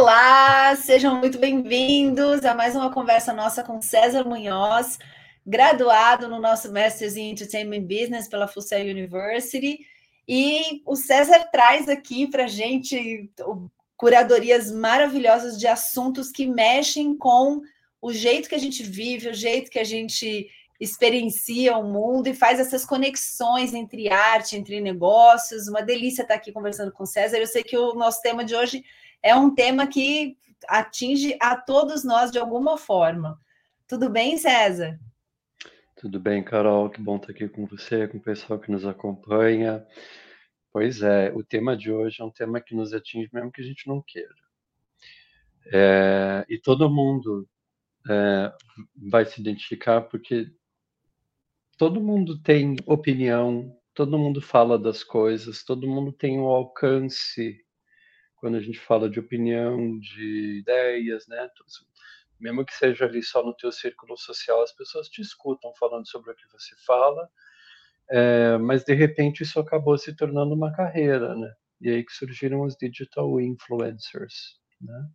Olá, 0.00 0.74
sejam 0.76 1.16
muito 1.16 1.38
bem-vindos 1.38 2.42
a 2.46 2.54
mais 2.54 2.74
uma 2.74 2.90
conversa 2.90 3.34
nossa 3.34 3.62
com 3.62 3.82
César 3.82 4.24
Munhoz, 4.24 4.98
graduado 5.44 6.26
no 6.26 6.40
nosso 6.40 6.72
Masters 6.72 7.16
in 7.16 7.32
Entertainment 7.32 7.82
Business 7.82 8.26
pela 8.26 8.48
Fucel 8.48 8.80
University. 8.80 9.80
E 10.26 10.80
o 10.86 10.96
César 10.96 11.40
traz 11.52 11.86
aqui 11.86 12.26
para 12.26 12.46
gente 12.46 13.30
curadorias 13.94 14.72
maravilhosas 14.72 15.58
de 15.58 15.66
assuntos 15.66 16.32
que 16.32 16.46
mexem 16.46 17.14
com 17.14 17.60
o 18.00 18.10
jeito 18.10 18.48
que 18.48 18.54
a 18.54 18.58
gente 18.58 18.82
vive, 18.82 19.28
o 19.28 19.34
jeito 19.34 19.70
que 19.70 19.78
a 19.78 19.84
gente 19.84 20.48
experiencia 20.80 21.76
o 21.76 21.84
mundo 21.84 22.26
e 22.26 22.32
faz 22.32 22.58
essas 22.58 22.86
conexões 22.86 23.74
entre 23.74 24.10
arte, 24.10 24.56
entre 24.56 24.80
negócios. 24.80 25.68
Uma 25.68 25.82
delícia 25.82 26.22
estar 26.22 26.36
aqui 26.36 26.50
conversando 26.50 26.90
com 26.90 27.02
o 27.02 27.06
César. 27.06 27.36
Eu 27.36 27.46
sei 27.46 27.62
que 27.62 27.76
o 27.76 27.92
nosso 27.92 28.22
tema 28.22 28.42
de 28.42 28.54
hoje 28.54 28.82
é 29.22 29.34
um 29.34 29.54
tema 29.54 29.86
que 29.86 30.36
atinge 30.68 31.36
a 31.40 31.56
todos 31.56 32.04
nós 32.04 32.30
de 32.30 32.38
alguma 32.38 32.76
forma. 32.76 33.38
Tudo 33.86 34.08
bem, 34.08 34.36
César? 34.36 34.98
Tudo 35.96 36.18
bem, 36.18 36.42
Carol. 36.42 36.88
Que 36.88 37.00
bom 37.00 37.16
estar 37.16 37.32
aqui 37.32 37.48
com 37.48 37.66
você, 37.66 38.08
com 38.08 38.18
o 38.18 38.22
pessoal 38.22 38.58
que 38.58 38.70
nos 38.70 38.86
acompanha. 38.86 39.84
Pois 40.72 41.02
é, 41.02 41.32
o 41.34 41.42
tema 41.42 41.76
de 41.76 41.90
hoje 41.90 42.22
é 42.22 42.24
um 42.24 42.30
tema 42.30 42.60
que 42.60 42.74
nos 42.74 42.94
atinge 42.94 43.28
mesmo 43.32 43.50
que 43.50 43.60
a 43.60 43.64
gente 43.64 43.88
não 43.88 44.00
queira. 44.00 44.34
É, 45.72 46.46
e 46.48 46.58
todo 46.58 46.88
mundo 46.88 47.48
é, 48.08 48.52
vai 49.10 49.24
se 49.24 49.40
identificar 49.40 50.02
porque 50.02 50.50
todo 51.76 52.00
mundo 52.00 52.40
tem 52.40 52.76
opinião, 52.86 53.76
todo 53.94 54.18
mundo 54.18 54.40
fala 54.40 54.78
das 54.78 55.02
coisas, 55.02 55.64
todo 55.64 55.88
mundo 55.88 56.12
tem 56.12 56.38
um 56.38 56.46
alcance 56.46 57.60
quando 58.40 58.56
a 58.56 58.60
gente 58.60 58.78
fala 58.80 59.08
de 59.08 59.20
opinião, 59.20 59.98
de 59.98 60.58
ideias, 60.60 61.26
né? 61.28 61.48
Mesmo 62.40 62.64
que 62.64 62.74
seja 62.74 63.04
ali 63.04 63.22
só 63.22 63.44
no 63.44 63.54
teu 63.54 63.70
círculo 63.70 64.16
social, 64.16 64.62
as 64.62 64.72
pessoas 64.72 65.08
te 65.08 65.20
escutam 65.20 65.72
falando 65.78 66.08
sobre 66.08 66.30
o 66.32 66.34
que 66.34 66.50
você 66.50 66.74
fala, 66.86 67.28
é, 68.10 68.56
mas 68.58 68.82
de 68.82 68.94
repente 68.94 69.42
isso 69.42 69.60
acabou 69.60 69.96
se 69.98 70.16
tornando 70.16 70.54
uma 70.54 70.72
carreira, 70.72 71.34
né? 71.36 71.52
E 71.80 71.90
aí 71.90 72.04
que 72.04 72.12
surgiram 72.12 72.62
os 72.62 72.76
digital 72.76 73.40
influencers, 73.40 74.58
né? 74.80 75.06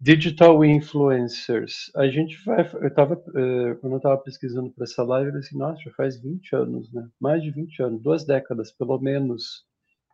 Digital 0.00 0.64
influencers. 0.64 1.90
A 1.94 2.08
gente 2.08 2.36
vai. 2.44 2.68
Eu 2.74 2.92
tava, 2.92 3.14
uh, 3.14 3.78
quando 3.80 3.92
eu 3.92 3.96
estava 3.98 4.18
pesquisando 4.18 4.72
para 4.72 4.82
essa 4.82 5.04
live, 5.04 5.30
eu 5.30 5.38
disse, 5.38 5.56
nossa, 5.56 5.80
já 5.80 5.92
faz 5.92 6.20
20 6.20 6.56
anos, 6.56 6.92
né? 6.92 7.08
Mais 7.20 7.40
de 7.40 7.52
20 7.52 7.82
anos, 7.84 8.02
duas 8.02 8.24
décadas, 8.26 8.72
pelo 8.72 8.98
menos, 8.98 9.64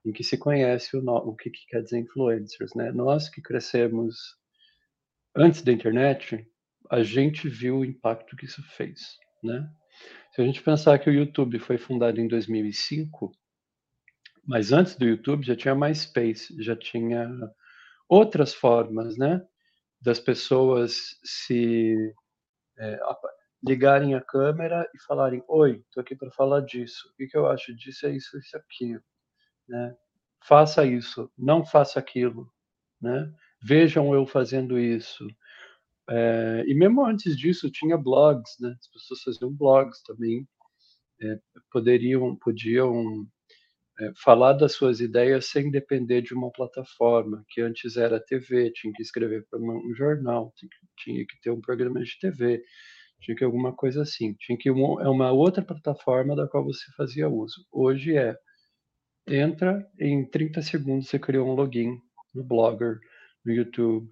em 0.08 0.12
que 0.12 0.24
se 0.24 0.38
conhece 0.38 0.96
o, 0.96 1.04
o 1.04 1.36
que, 1.36 1.50
que 1.50 1.66
quer 1.66 1.82
dizer 1.82 1.98
influencers, 1.98 2.74
né? 2.74 2.90
Nós 2.92 3.28
que 3.28 3.42
crescemos 3.42 4.16
antes 5.36 5.62
da 5.62 5.70
internet, 5.70 6.46
a 6.90 7.02
gente 7.02 7.48
viu 7.48 7.78
o 7.78 7.84
impacto 7.84 8.36
que 8.36 8.46
isso 8.46 8.62
fez, 8.62 9.18
né? 9.42 9.68
Se 10.32 10.40
a 10.40 10.44
gente 10.44 10.62
pensar 10.62 10.98
que 10.98 11.10
o 11.10 11.12
YouTube 11.12 11.58
foi 11.58 11.76
fundado 11.76 12.20
em 12.20 12.28
2005, 12.28 13.32
mas 14.46 14.72
antes 14.72 14.96
do 14.96 15.04
YouTube 15.04 15.44
já 15.44 15.54
tinha 15.54 15.74
MySpace, 15.74 16.56
já 16.62 16.74
tinha 16.74 17.28
outras 18.08 18.54
formas, 18.54 19.18
né, 19.18 19.44
das 20.00 20.18
pessoas 20.18 21.18
se 21.22 22.14
é, 22.78 22.98
ligarem 23.62 24.14
a 24.14 24.22
câmera 24.22 24.88
e 24.94 25.02
falarem: 25.02 25.42
Oi, 25.48 25.82
estou 25.86 26.00
aqui 26.00 26.16
para 26.16 26.30
falar 26.30 26.60
disso. 26.60 27.12
O 27.12 27.16
que 27.16 27.36
eu 27.36 27.46
acho 27.46 27.74
disso 27.74 28.06
é 28.06 28.10
isso, 28.10 28.38
isso, 28.38 28.56
aquilo. 28.56 29.02
Né? 29.68 29.96
Faça 30.44 30.84
isso, 30.86 31.30
não 31.36 31.64
faça 31.64 31.98
aquilo. 31.98 32.50
Né? 33.00 33.32
Vejam 33.62 34.14
eu 34.14 34.26
fazendo 34.26 34.78
isso. 34.78 35.26
É, 36.10 36.64
e 36.66 36.74
mesmo 36.74 37.04
antes 37.04 37.36
disso 37.36 37.70
tinha 37.70 37.96
blogs, 37.98 38.56
né? 38.60 38.74
As 38.80 38.88
pessoas 38.88 39.22
faziam 39.22 39.52
blogs 39.52 40.02
também, 40.02 40.48
é, 41.20 41.38
poderiam, 41.70 42.34
podiam 42.36 43.26
é, 44.00 44.12
falar 44.24 44.54
das 44.54 44.72
suas 44.74 45.00
ideias 45.00 45.46
sem 45.46 45.70
depender 45.70 46.22
de 46.22 46.32
uma 46.34 46.50
plataforma, 46.52 47.44
que 47.50 47.60
antes 47.60 47.96
era 47.96 48.20
TV, 48.20 48.70
tinha 48.72 48.92
que 48.94 49.02
escrever 49.02 49.46
para 49.50 49.60
um 49.60 49.94
jornal, 49.94 50.52
tinha 50.98 51.26
que 51.26 51.40
ter 51.42 51.50
um 51.50 51.60
programa 51.60 52.02
de 52.02 52.18
TV, 52.18 52.62
tinha 53.20 53.36
que 53.36 53.44
alguma 53.44 53.74
coisa 53.74 54.02
assim, 54.02 54.34
tinha 54.38 54.56
que 54.56 54.70
uma, 54.70 55.02
é 55.02 55.08
uma 55.08 55.32
outra 55.32 55.62
plataforma 55.62 56.36
da 56.36 56.48
qual 56.48 56.64
você 56.64 56.84
fazia 56.96 57.28
uso. 57.28 57.66
Hoje 57.72 58.16
é 58.16 58.36
entra 59.28 59.88
em 59.98 60.24
30 60.24 60.62
segundos 60.62 61.08
você 61.08 61.18
criou 61.18 61.48
um 61.48 61.54
login 61.54 62.00
no 62.34 62.44
Blogger, 62.44 62.98
no 63.44 63.52
YouTube, 63.52 64.10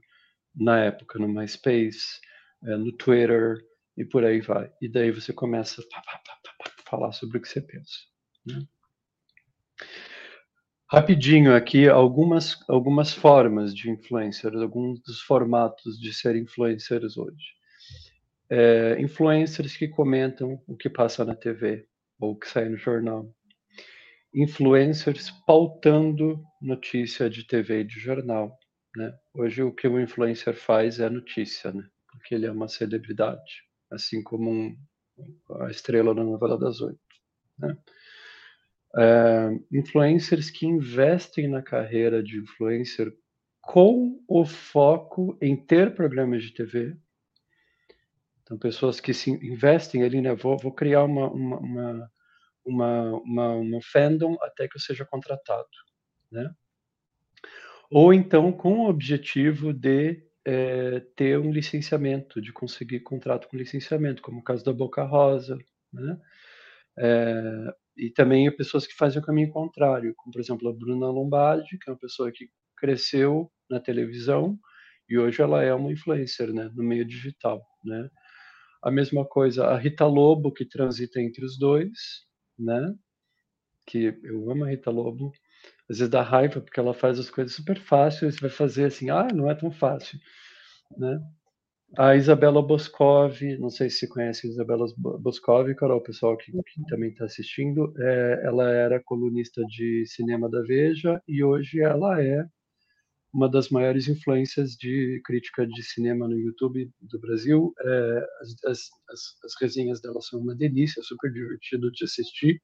na 0.54 0.84
época 0.84 1.18
no 1.18 1.28
MySpace, 1.28 2.20
é, 2.64 2.76
no 2.76 2.92
Twitter 2.92 3.58
e 3.96 4.04
por 4.04 4.24
aí 4.24 4.40
vai. 4.40 4.70
E 4.80 4.88
daí 4.88 5.10
você 5.10 5.32
começa 5.32 5.82
a 5.82 6.90
falar 6.90 7.12
sobre 7.12 7.38
o 7.38 7.40
que 7.40 7.48
você 7.48 7.60
pensa. 7.60 7.94
Né? 8.46 8.62
Rapidinho 10.88 11.54
aqui, 11.54 11.88
algumas, 11.88 12.56
algumas 12.68 13.12
formas 13.12 13.74
de 13.74 13.90
influencers, 13.90 14.60
alguns 14.62 15.00
dos 15.02 15.20
formatos 15.20 15.98
de 15.98 16.12
ser 16.12 16.36
influencers 16.36 17.16
hoje. 17.16 17.56
É, 18.48 19.00
influencers 19.00 19.76
que 19.76 19.88
comentam 19.88 20.62
o 20.66 20.76
que 20.76 20.88
passa 20.88 21.24
na 21.24 21.34
TV 21.34 21.88
ou 22.20 22.32
o 22.32 22.38
que 22.38 22.48
sai 22.48 22.68
no 22.68 22.76
jornal. 22.76 23.34
Influencers 24.36 25.30
pautando 25.46 26.44
notícia 26.60 27.30
de 27.30 27.42
TV 27.42 27.80
e 27.80 27.84
de 27.84 27.98
jornal. 27.98 28.58
Né? 28.94 29.18
Hoje 29.32 29.62
o 29.62 29.72
que 29.72 29.88
o 29.88 29.98
influencer 29.98 30.54
faz 30.54 31.00
é 31.00 31.08
notícia, 31.08 31.72
né? 31.72 31.88
porque 32.10 32.34
ele 32.34 32.44
é 32.44 32.52
uma 32.52 32.68
celebridade, 32.68 33.64
assim 33.90 34.22
como 34.22 34.50
um, 34.50 34.76
a 35.60 35.70
estrela 35.70 36.14
da 36.14 36.22
novela 36.22 36.58
das 36.58 36.80
oito. 36.82 37.00
Né? 37.58 37.76
É, 38.98 39.48
influencers 39.72 40.50
que 40.50 40.66
investem 40.66 41.48
na 41.48 41.62
carreira 41.62 42.22
de 42.22 42.38
influencer 42.38 43.16
com 43.66 44.22
o 44.28 44.44
foco 44.44 45.36
em 45.40 45.56
ter 45.56 45.94
programas 45.94 46.42
de 46.44 46.52
TV. 46.52 46.96
Então, 48.42 48.56
pessoas 48.56 49.00
que 49.00 49.12
se 49.12 49.30
investem 49.30 50.04
ali, 50.04 50.20
né? 50.20 50.34
Vou, 50.34 50.56
vou 50.56 50.72
criar 50.72 51.02
uma, 51.02 51.28
uma, 51.28 51.58
uma, 51.58 52.12
uma, 52.66 53.12
uma, 53.20 53.54
uma 53.54 53.80
fandom 53.82 54.36
até 54.42 54.68
que 54.68 54.76
eu 54.76 54.80
seja 54.80 55.04
contratado, 55.04 55.68
né? 56.30 56.50
ou 57.90 58.12
então 58.12 58.52
com 58.52 58.80
o 58.80 58.88
objetivo 58.88 59.72
de 59.72 60.24
é, 60.44 61.00
ter 61.16 61.38
um 61.38 61.50
licenciamento, 61.50 62.40
de 62.40 62.52
conseguir 62.52 63.00
contrato 63.00 63.48
com 63.48 63.56
licenciamento, 63.56 64.22
como 64.22 64.40
o 64.40 64.44
caso 64.44 64.64
da 64.64 64.72
Boca 64.72 65.02
Rosa, 65.04 65.58
né? 65.92 66.18
É, 66.98 67.74
e 67.96 68.10
também 68.10 68.54
pessoas 68.54 68.86
que 68.86 68.94
fazem 68.94 69.20
o 69.20 69.24
caminho 69.24 69.50
contrário, 69.50 70.14
como 70.16 70.32
por 70.32 70.40
exemplo 70.40 70.68
a 70.68 70.72
Bruna 70.72 71.08
Lombardi, 71.08 71.78
que 71.78 71.90
é 71.90 71.92
uma 71.92 71.98
pessoa 71.98 72.30
que 72.32 72.48
cresceu 72.76 73.50
na 73.70 73.80
televisão 73.80 74.58
e 75.08 75.18
hoje 75.18 75.42
ela 75.42 75.62
é 75.62 75.72
uma 75.74 75.92
influencer, 75.92 76.52
né, 76.52 76.70
no 76.74 76.82
meio 76.84 77.04
digital, 77.04 77.64
né? 77.84 78.08
A 78.82 78.90
mesma 78.90 79.26
coisa 79.26 79.66
a 79.66 79.78
Rita 79.78 80.06
Lobo 80.06 80.52
que 80.52 80.64
transita 80.64 81.20
entre 81.20 81.44
os 81.44 81.58
dois, 81.58 82.26
né? 82.58 82.94
Que 83.86 84.18
eu 84.24 84.50
amo 84.50 84.64
a 84.64 84.68
Rita 84.70 84.90
Lobo, 84.90 85.32
às 85.88 85.98
vezes 85.98 86.10
dá 86.10 86.22
raiva 86.22 86.60
porque 86.60 86.80
ela 86.80 86.94
faz 86.94 87.18
as 87.18 87.30
coisas 87.30 87.54
super 87.54 87.78
fácil, 87.80 88.30
você 88.30 88.40
vai 88.40 88.50
fazer 88.50 88.86
assim, 88.86 89.10
ah, 89.10 89.28
não 89.32 89.50
é 89.50 89.54
tão 89.54 89.70
fácil, 89.70 90.18
né? 90.96 91.20
A 91.96 92.16
Isabela 92.16 92.60
Boscov, 92.62 93.40
não 93.58 93.70
sei 93.70 93.88
se 93.88 94.00
você 94.00 94.08
conhece 94.08 94.46
a 94.46 94.50
Isabela 94.50 94.86
Boscov, 94.96 95.72
Carol, 95.76 95.98
o 95.98 96.02
pessoal 96.02 96.36
que, 96.36 96.52
que 96.52 96.84
também 96.88 97.10
está 97.10 97.24
assistindo, 97.24 97.94
é, 97.98 98.42
ela 98.44 98.70
era 98.70 99.02
colunista 99.02 99.62
de 99.66 100.04
cinema 100.06 100.50
da 100.50 100.62
Veja 100.62 101.22
e 101.28 101.44
hoje 101.44 101.80
ela 101.80 102.20
é 102.20 102.46
uma 103.32 103.50
das 103.50 103.68
maiores 103.68 104.08
influências 104.08 104.72
de 104.72 105.20
crítica 105.24 105.66
de 105.66 105.82
cinema 105.82 106.26
no 106.26 106.38
YouTube 106.38 106.90
do 107.00 107.20
Brasil. 107.20 107.72
É, 107.80 108.26
as, 108.40 108.64
as, 108.64 108.80
as, 109.44 109.60
resenhas 109.60 110.00
dela 110.00 110.20
são 110.20 110.40
uma 110.40 110.54
delícia, 110.54 111.02
super 111.02 111.30
divertido 111.30 111.90
de 111.90 112.04
assistir. 112.04 112.62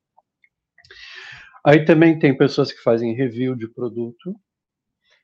Aí 1.64 1.85
também 1.85 2.19
tem 2.19 2.37
pessoas 2.37 2.73
que 2.73 2.82
fazem 2.82 3.14
review 3.14 3.55
de 3.55 3.69
produto, 3.69 4.35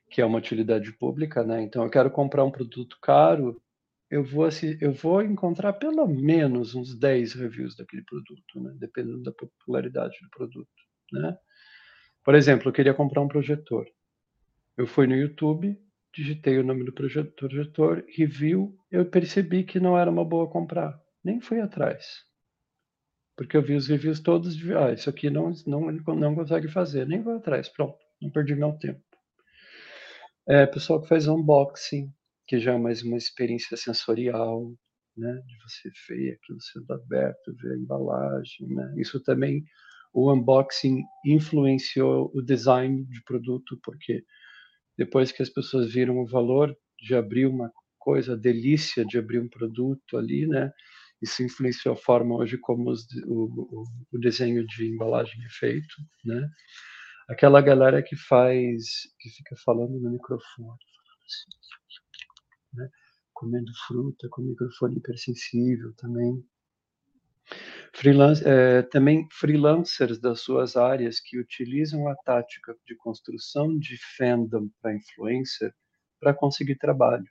que 0.09 0.21
é 0.21 0.25
uma 0.25 0.37
utilidade 0.37 0.91
pública, 0.93 1.43
né? 1.43 1.61
Então 1.61 1.83
eu 1.83 1.89
quero 1.89 2.09
comprar 2.11 2.43
um 2.43 2.51
produto 2.51 2.97
caro, 3.01 3.61
eu 4.09 4.23
vou, 4.23 4.47
eu 4.81 4.91
vou 4.93 5.21
encontrar 5.21 5.73
pelo 5.73 6.07
menos 6.07 6.73
uns 6.73 6.97
10 6.97 7.33
reviews 7.33 7.75
daquele 7.75 8.03
produto, 8.03 8.61
né? 8.61 8.73
Dependendo 8.79 9.21
da 9.21 9.31
popularidade 9.31 10.17
do 10.21 10.29
produto, 10.29 10.69
né? 11.11 11.37
Por 12.23 12.35
exemplo, 12.35 12.69
eu 12.69 12.73
queria 12.73 12.93
comprar 12.93 13.21
um 13.21 13.27
projetor. 13.27 13.85
Eu 14.79 14.87
fui 14.87 15.05
no 15.05 15.15
YouTube, 15.15 15.77
digitei 16.15 16.57
o 16.57 16.63
nome 16.63 16.85
do 16.85 16.93
projetor, 16.93 18.03
review, 18.17 18.75
eu 18.89 19.05
percebi 19.05 19.63
que 19.63 19.79
não 19.79 19.95
era 19.95 20.09
uma 20.09 20.25
boa 20.25 20.49
comprar. 20.49 20.99
Nem 21.23 21.39
fui 21.39 21.59
atrás 21.59 22.27
porque 23.39 23.55
eu 23.55 23.61
vi 23.61 23.73
os 23.73 23.87
reviews 23.87 24.19
todos 24.19 24.53
de, 24.53 24.75
ah, 24.75 24.91
isso 24.91 25.09
aqui 25.09 25.29
não, 25.29 25.53
não, 25.65 25.89
ele 25.89 26.03
não 26.05 26.35
consegue 26.35 26.67
fazer, 26.67 27.07
nem 27.07 27.21
vou 27.21 27.37
atrás, 27.37 27.69
pronto, 27.69 27.97
não 28.21 28.29
perdi 28.29 28.53
meu 28.53 28.73
tempo. 28.73 29.01
É, 30.45 30.65
pessoal 30.65 31.01
que 31.01 31.07
faz 31.07 31.25
unboxing, 31.25 32.11
que 32.45 32.59
já 32.59 32.73
é 32.73 32.77
mais 32.77 33.01
uma 33.01 33.15
experiência 33.15 33.77
sensorial, 33.77 34.69
né? 35.15 35.41
De 35.47 35.55
você 35.63 35.89
ver 36.09 36.33
aquilo 36.33 36.59
sendo 36.59 36.91
aberto, 36.91 37.55
ver 37.61 37.75
a 37.75 37.77
embalagem, 37.77 38.67
né? 38.67 38.93
Isso 38.97 39.23
também, 39.23 39.63
o 40.11 40.33
unboxing 40.33 41.01
influenciou 41.25 42.29
o 42.35 42.41
design 42.41 43.05
de 43.05 43.23
produto, 43.23 43.79
porque 43.81 44.21
depois 44.99 45.31
que 45.31 45.41
as 45.41 45.49
pessoas 45.49 45.93
viram 45.93 46.19
o 46.19 46.27
valor 46.27 46.77
de 46.99 47.15
abrir 47.15 47.45
uma 47.45 47.71
coisa, 47.97 48.33
a 48.33 48.35
delícia 48.35 49.05
de 49.05 49.17
abrir 49.17 49.39
um 49.39 49.47
produto 49.47 50.17
ali, 50.17 50.45
né? 50.45 50.73
Isso 51.21 51.41
influenciou 51.41 51.93
a 51.93 51.97
forma 51.97 52.35
hoje 52.35 52.57
como 52.57 52.91
os, 52.91 53.07
o, 53.25 53.85
o, 54.11 54.19
desenho 54.19 54.67
de 54.67 54.87
embalagem 54.87 55.41
é 55.45 55.49
feito, 55.51 55.95
né? 56.25 56.49
Aquela 57.29 57.61
galera 57.61 58.03
que 58.03 58.17
faz, 58.17 58.83
que 59.21 59.29
fica 59.29 59.55
falando 59.63 59.97
no 60.01 60.11
microfone, 60.11 60.77
né? 62.73 62.89
comendo 63.33 63.71
fruta 63.87 64.27
com 64.29 64.41
microfone 64.41 64.97
hipersensível 64.97 65.93
também. 65.95 66.43
Freelance, 67.99 68.41
é, 68.47 68.81
também 68.83 69.27
freelancers 69.29 70.21
das 70.21 70.39
suas 70.39 70.77
áreas 70.77 71.19
que 71.19 71.37
utilizam 71.37 72.07
a 72.07 72.15
tática 72.15 72.73
de 72.87 72.95
construção 72.95 73.77
de 73.77 73.97
fandom 74.15 74.69
para 74.81 74.95
influencer 74.95 75.73
para 76.17 76.33
conseguir 76.33 76.77
trabalho. 76.77 77.25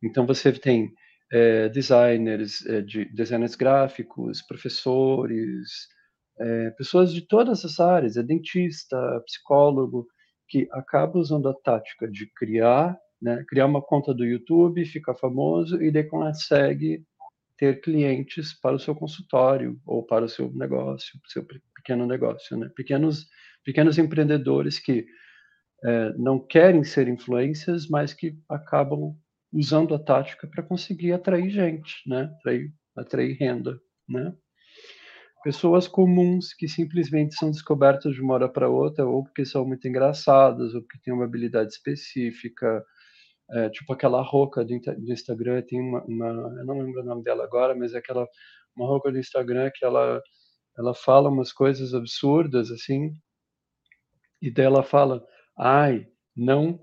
Então 0.00 0.24
você 0.24 0.52
tem 0.52 0.92
é, 1.32 1.68
designers, 1.70 2.64
é, 2.66 2.82
de, 2.82 3.04
designers 3.06 3.56
gráficos, 3.56 4.42
professores, 4.42 5.88
pessoas 6.78 7.12
de 7.12 7.22
todas 7.22 7.64
as 7.64 7.80
áreas, 7.80 8.16
é 8.16 8.22
dentista, 8.22 8.96
psicólogo, 9.26 10.06
que 10.48 10.68
acaba 10.70 11.18
usando 11.18 11.48
a 11.48 11.54
tática 11.54 12.08
de 12.08 12.26
criar, 12.36 12.96
né, 13.20 13.44
criar 13.48 13.66
uma 13.66 13.82
conta 13.82 14.14
do 14.14 14.24
YouTube, 14.24 14.84
ficar 14.84 15.14
famoso 15.16 15.82
e 15.82 15.90
daí 15.90 16.04
consegue 16.04 17.04
ter 17.56 17.80
clientes 17.80 18.58
para 18.60 18.76
o 18.76 18.78
seu 18.80 18.94
consultório 18.94 19.80
ou 19.86 20.04
para 20.04 20.24
o 20.24 20.28
seu 20.28 20.52
negócio, 20.52 21.18
seu 21.28 21.46
pequeno 21.74 22.06
negócio, 22.06 22.56
né? 22.56 22.70
Pequenos 22.74 23.26
pequenos 23.64 23.96
empreendedores 23.96 24.78
que 24.78 25.06
é, 25.84 26.12
não 26.16 26.38
querem 26.38 26.84
ser 26.84 27.08
influências, 27.08 27.88
mas 27.88 28.12
que 28.12 28.38
acabam 28.48 29.16
usando 29.52 29.94
a 29.94 29.98
tática 29.98 30.46
para 30.46 30.62
conseguir 30.62 31.12
atrair 31.12 31.48
gente, 31.50 31.94
né? 32.06 32.30
Atrair, 32.38 32.72
atrair 32.96 33.36
renda, 33.38 33.80
né? 34.08 34.34
Pessoas 35.42 35.86
comuns 35.86 36.54
que 36.54 36.66
simplesmente 36.66 37.34
são 37.34 37.50
descobertas 37.50 38.14
de 38.14 38.20
uma 38.22 38.34
hora 38.34 38.48
para 38.48 38.68
outra, 38.68 39.04
ou 39.04 39.24
porque 39.24 39.44
são 39.44 39.66
muito 39.66 39.86
engraçadas, 39.86 40.74
ou 40.74 40.80
porque 40.80 40.98
têm 41.02 41.12
uma 41.12 41.24
habilidade 41.24 41.70
específica, 41.70 42.82
é, 43.50 43.68
tipo 43.70 43.92
aquela 43.92 44.22
roca 44.22 44.64
do, 44.64 44.78
do 44.78 45.12
Instagram, 45.12 45.62
tem 45.62 45.80
uma, 45.80 46.02
uma, 46.04 46.26
eu 46.58 46.66
não 46.66 46.78
lembro 46.80 47.02
o 47.02 47.04
nome 47.04 47.22
dela 47.22 47.44
agora, 47.44 47.74
mas 47.74 47.94
é 47.94 47.98
aquela 47.98 48.26
uma 48.76 48.86
roca 48.86 49.10
do 49.12 49.18
Instagram 49.18 49.70
que 49.74 49.84
ela 49.84 50.20
ela 50.76 50.94
fala 50.94 51.30
umas 51.30 51.52
coisas 51.52 51.94
absurdas 51.94 52.70
assim, 52.70 53.12
e 54.42 54.50
daí 54.50 54.66
ela 54.66 54.82
fala, 54.82 55.24
ai, 55.56 56.06
não 56.36 56.80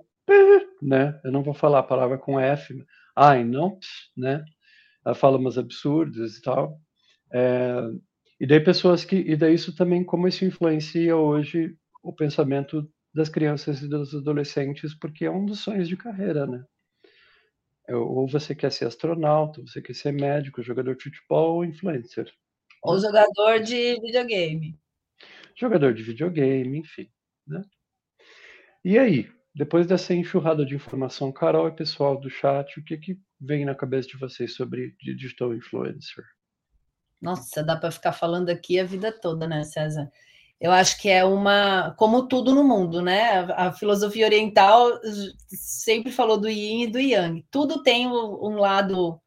né? 0.81 1.19
Eu 1.23 1.31
não 1.31 1.43
vou 1.43 1.53
falar 1.53 1.79
a 1.79 1.83
palavra 1.83 2.17
com 2.17 2.39
F, 2.39 2.73
ai, 3.15 3.43
não, 3.43 3.77
né? 4.17 4.43
Ela 5.05 5.15
fala 5.15 5.37
umas 5.37 5.57
absurdas 5.57 6.37
e 6.37 6.41
tal. 6.41 6.79
É, 7.33 7.81
e 8.39 8.47
daí 8.47 8.59
pessoas 8.59 9.05
que, 9.05 9.15
e 9.15 9.35
daí 9.35 9.53
isso 9.53 9.75
também 9.75 10.03
como 10.03 10.27
isso 10.27 10.43
influencia 10.45 11.15
hoje 11.15 11.75
o 12.03 12.13
pensamento 12.13 12.89
das 13.13 13.29
crianças 13.29 13.81
e 13.81 13.87
dos 13.87 14.15
adolescentes, 14.15 14.93
porque 14.93 15.25
é 15.25 15.31
um 15.31 15.45
dos 15.45 15.59
sonhos 15.59 15.87
de 15.87 15.97
carreira, 15.97 16.45
né? 16.45 16.63
É, 17.87 17.95
ou 17.95 18.27
você 18.27 18.55
quer 18.55 18.71
ser 18.71 18.85
astronauta, 18.85 19.61
você 19.61 19.81
quer 19.81 19.93
ser 19.93 20.13
médico, 20.13 20.61
jogador 20.61 20.95
de 20.95 21.03
futebol 21.03 21.55
ou 21.55 21.65
influencer. 21.65 22.31
Ou 22.83 22.99
jogador 22.99 23.59
de 23.59 23.99
videogame. 23.99 24.79
Jogador 25.55 25.93
de 25.93 26.03
videogame, 26.03 26.79
enfim, 26.79 27.11
né? 27.45 27.63
E 28.83 28.97
aí, 28.97 29.29
depois 29.53 29.85
dessa 29.85 30.13
enxurrada 30.13 30.65
de 30.65 30.73
informação, 30.73 31.31
Carol 31.31 31.67
e 31.67 31.75
pessoal 31.75 32.19
do 32.19 32.29
chat, 32.29 32.79
o 32.79 32.83
que, 32.83 32.97
que 32.97 33.19
vem 33.39 33.65
na 33.65 33.75
cabeça 33.75 34.07
de 34.07 34.17
vocês 34.17 34.55
sobre 34.55 34.95
digital 34.99 35.53
influencer? 35.53 36.23
Nossa, 37.21 37.63
dá 37.63 37.75
para 37.75 37.91
ficar 37.91 38.13
falando 38.13 38.49
aqui 38.49 38.79
a 38.79 38.83
vida 38.83 39.11
toda, 39.11 39.47
né, 39.47 39.63
César? 39.63 40.11
Eu 40.61 40.71
acho 40.71 41.01
que 41.01 41.09
é 41.09 41.25
uma, 41.25 41.95
como 41.97 42.27
tudo 42.27 42.53
no 42.53 42.63
mundo, 42.63 43.01
né? 43.01 43.39
A, 43.55 43.73
filosofia 43.73 44.27
oriental 44.27 44.91
sempre 45.47 46.11
falou 46.11 46.39
do 46.39 46.47
yin 46.47 46.83
e 46.83 46.87
do 46.87 46.99
yang. 46.99 47.43
Tudo 47.49 47.81
tem 47.81 48.07
um 48.07 48.57
lado 48.57 49.19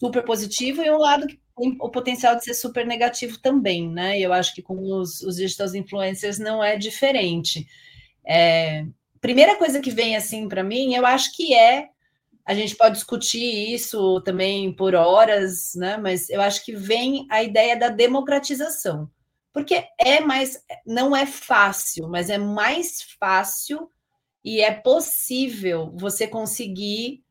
super 0.00 0.24
positivo 0.24 0.82
e 0.82 0.90
um 0.90 0.96
lado 0.96 1.26
que 1.26 1.38
tem 1.54 1.76
o 1.78 1.90
potencial 1.90 2.34
de 2.34 2.44
ser 2.44 2.54
super 2.54 2.86
negativo 2.86 3.38
também, 3.42 3.90
né? 3.90 4.18
E 4.18 4.22
eu 4.22 4.32
acho 4.32 4.54
que 4.54 4.62
com 4.62 4.78
os, 4.80 5.20
os 5.20 5.36
digital 5.36 5.66
influencers 5.76 6.38
não 6.38 6.64
é 6.64 6.78
diferente. 6.78 7.66
É, 8.26 8.86
primeira 9.20 9.54
coisa 9.56 9.80
que 9.80 9.90
vem 9.90 10.16
assim 10.16 10.48
para 10.48 10.64
mim, 10.64 10.94
eu 10.94 11.04
acho 11.04 11.36
que 11.36 11.54
é 11.54 11.90
a 12.46 12.54
gente 12.54 12.74
pode 12.74 12.94
discutir 12.94 13.74
isso 13.74 14.22
também 14.22 14.72
por 14.72 14.94
horas, 14.94 15.74
né? 15.74 15.98
Mas 15.98 16.30
eu 16.30 16.40
acho 16.40 16.64
que 16.64 16.74
vem 16.74 17.26
a 17.30 17.42
ideia 17.42 17.76
da 17.76 17.90
democratização. 17.90 19.10
Porque 19.52 19.84
é 19.98 20.20
mais 20.20 20.62
não 20.86 21.16
é 21.16 21.26
fácil, 21.26 22.08
mas 22.08 22.30
é 22.30 22.38
mais 22.38 23.02
fácil 23.18 23.90
e 24.44 24.60
é 24.60 24.70
possível 24.70 25.92
você 25.96 26.26
conseguir 26.26 27.22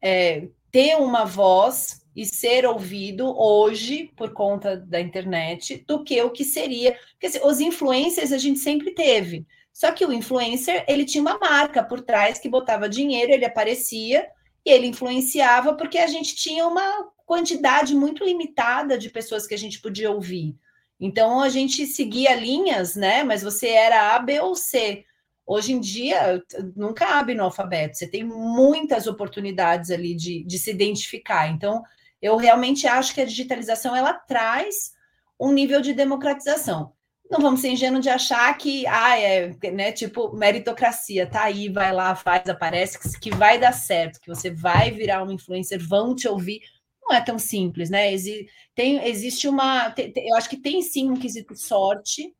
é, 0.00 0.48
ter 0.70 0.96
uma 0.96 1.24
voz 1.24 2.02
e 2.14 2.26
ser 2.26 2.66
ouvido 2.66 3.26
hoje 3.38 4.10
por 4.16 4.32
conta 4.32 4.76
da 4.76 5.00
internet 5.00 5.84
do 5.86 6.04
que 6.04 6.20
o 6.22 6.30
que 6.30 6.44
seria. 6.44 6.98
Porque 7.12 7.26
assim, 7.26 7.40
os 7.42 7.60
influencers 7.60 8.32
a 8.32 8.38
gente 8.38 8.58
sempre 8.58 8.92
teve. 8.92 9.46
Só 9.72 9.90
que 9.90 10.04
o 10.04 10.12
influencer, 10.12 10.84
ele 10.86 11.04
tinha 11.04 11.22
uma 11.22 11.38
marca 11.38 11.82
por 11.82 12.02
trás 12.02 12.38
que 12.38 12.48
botava 12.48 12.88
dinheiro, 12.88 13.32
ele 13.32 13.44
aparecia 13.44 14.26
e 14.64 14.70
ele 14.70 14.86
influenciava 14.86 15.74
porque 15.74 15.98
a 15.98 16.06
gente 16.06 16.36
tinha 16.36 16.66
uma 16.66 17.10
quantidade 17.24 17.94
muito 17.94 18.22
limitada 18.24 18.98
de 18.98 19.08
pessoas 19.08 19.46
que 19.46 19.54
a 19.54 19.58
gente 19.58 19.80
podia 19.80 20.10
ouvir. 20.10 20.54
Então 21.02 21.40
a 21.40 21.48
gente 21.48 21.84
seguia 21.86 22.34
linhas, 22.36 22.94
né? 22.94 23.24
Mas 23.24 23.42
você 23.42 23.68
era 23.68 24.14
A, 24.14 24.18
B 24.20 24.40
ou 24.40 24.54
C. 24.54 25.04
Hoje 25.44 25.72
em 25.72 25.80
dia, 25.80 26.40
nunca 26.76 27.18
abre 27.18 27.34
no 27.34 27.42
alfabeto, 27.42 27.98
você 27.98 28.06
tem 28.06 28.22
muitas 28.22 29.08
oportunidades 29.08 29.90
ali 29.90 30.14
de, 30.14 30.44
de 30.44 30.58
se 30.58 30.70
identificar. 30.70 31.48
Então, 31.48 31.82
eu 32.22 32.36
realmente 32.36 32.86
acho 32.86 33.12
que 33.12 33.20
a 33.20 33.26
digitalização 33.26 33.96
ela 33.96 34.14
traz 34.14 34.92
um 35.38 35.52
nível 35.52 35.80
de 35.80 35.92
democratização 35.92 36.92
não 37.32 37.40
vamos 37.40 37.62
ser 37.62 37.70
ingênuos 37.70 38.02
de 38.02 38.10
achar 38.10 38.56
que, 38.58 38.86
ah, 38.86 39.18
é, 39.18 39.56
né, 39.72 39.90
tipo, 39.90 40.36
meritocracia, 40.36 41.26
tá 41.26 41.44
aí, 41.44 41.70
vai 41.70 41.90
lá, 41.90 42.14
faz, 42.14 42.46
aparece, 42.46 42.98
que, 42.98 43.20
que 43.20 43.34
vai 43.34 43.58
dar 43.58 43.72
certo, 43.72 44.20
que 44.20 44.28
você 44.28 44.50
vai 44.50 44.90
virar 44.90 45.24
um 45.24 45.32
influencer, 45.32 45.80
vão 45.80 46.14
te 46.14 46.28
ouvir. 46.28 46.60
Não 47.02 47.16
é 47.16 47.20
tão 47.20 47.38
simples, 47.38 47.90
né? 47.90 48.12
Exi 48.12 48.48
tem, 48.74 49.04
existe 49.06 49.48
uma. 49.48 49.90
Tem, 49.90 50.12
eu 50.16 50.36
acho 50.36 50.48
que 50.48 50.56
tem 50.56 50.82
sim 50.82 51.10
um 51.10 51.16
quesito 51.16 51.54
sorte 51.56 52.34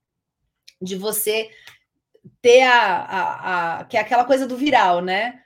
de 0.80 0.96
você 0.96 1.50
ter 2.40 2.62
a, 2.62 2.96
a, 2.96 3.80
a, 3.80 3.84
que 3.84 3.96
é 3.96 4.00
aquela 4.00 4.24
coisa 4.24 4.46
do 4.46 4.56
viral, 4.56 5.02
né? 5.02 5.42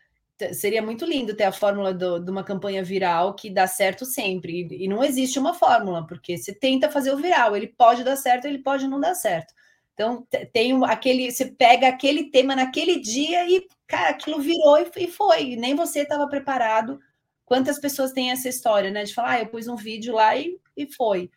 seria 0.52 0.82
muito 0.82 1.04
lindo 1.06 1.34
ter 1.34 1.44
a 1.44 1.52
fórmula 1.52 1.94
do, 1.94 2.18
de 2.18 2.30
uma 2.30 2.44
campanha 2.44 2.84
viral 2.84 3.34
que 3.34 3.48
dá 3.48 3.66
certo 3.66 4.04
sempre. 4.04 4.66
E, 4.70 4.84
e, 4.84 4.88
não 4.88 5.02
existe 5.02 5.38
uma 5.38 5.54
fórmula, 5.54 6.06
porque 6.06 6.36
você 6.36 6.54
tenta 6.54 6.90
fazer 6.90 7.12
o 7.12 7.16
viral, 7.16 7.56
ele 7.56 7.68
pode 7.68 8.04
dar 8.04 8.16
certo, 8.16 8.46
ele 8.46 8.58
pode 8.58 8.86
não 8.86 9.00
dar 9.00 9.14
certo. 9.14 9.54
Então, 9.94 10.26
tem 10.52 10.78
aquele. 10.84 11.30
Você 11.32 11.46
pega 11.46 11.88
aquele 11.88 12.30
tema 12.30 12.54
naquele 12.54 13.00
dia 13.00 13.48
e, 13.48 13.66
cara, 13.86 14.10
aquilo 14.10 14.40
virou 14.40 14.78
e, 14.78 14.90
e 15.04 15.08
foi. 15.08 15.56
Nem 15.56 15.74
você 15.74 16.00
estava 16.00 16.28
preparado. 16.28 17.00
Quantas 17.46 17.78
pessoas 17.78 18.12
têm 18.12 18.32
essa 18.32 18.48
história, 18.48 18.90
né? 18.90 19.04
De 19.04 19.14
falar, 19.14 19.30
ah, 19.30 19.40
eu 19.40 19.46
pus 19.46 19.68
um 19.68 19.76
vídeo 19.76 20.14
lá 20.14 20.36
e, 20.36 20.58
e 20.76 20.92
foi. 20.92 21.30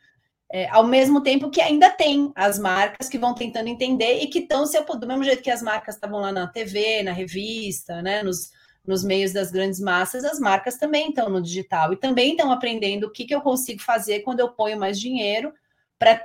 É, 0.52 0.68
ao 0.70 0.84
mesmo 0.84 1.22
tempo 1.22 1.52
que 1.52 1.62
ainda 1.62 1.92
tem 1.92 2.32
as 2.36 2.58
marcas 2.58 3.08
que 3.08 3.20
vão 3.20 3.36
tentando 3.36 3.70
entender 3.70 4.20
e 4.20 4.28
que 4.28 4.40
estão, 4.40 4.64
do 5.00 5.08
mesmo 5.08 5.24
jeito 5.24 5.44
que 5.44 5.52
as 5.52 5.62
marcas 5.62 5.94
estavam 5.94 6.20
lá 6.20 6.32
na 6.32 6.48
TV, 6.48 7.04
na 7.04 7.12
revista, 7.12 8.02
né, 8.02 8.24
nos, 8.24 8.50
nos 8.86 9.04
meios 9.04 9.32
das 9.32 9.52
grandes 9.52 9.80
massas, 9.80 10.26
as 10.26 10.40
marcas 10.40 10.76
também 10.76 11.10
estão 11.10 11.30
no 11.30 11.40
digital 11.40 11.94
e 11.94 11.98
também 11.98 12.32
estão 12.32 12.52
aprendendo 12.52 13.06
o 13.06 13.12
que, 13.12 13.26
que 13.26 13.36
eu 13.36 13.42
consigo 13.42 13.80
fazer 13.80 14.22
quando 14.22 14.40
eu 14.40 14.50
ponho 14.50 14.80
mais 14.80 15.00
dinheiro 15.00 15.54
para 16.00 16.20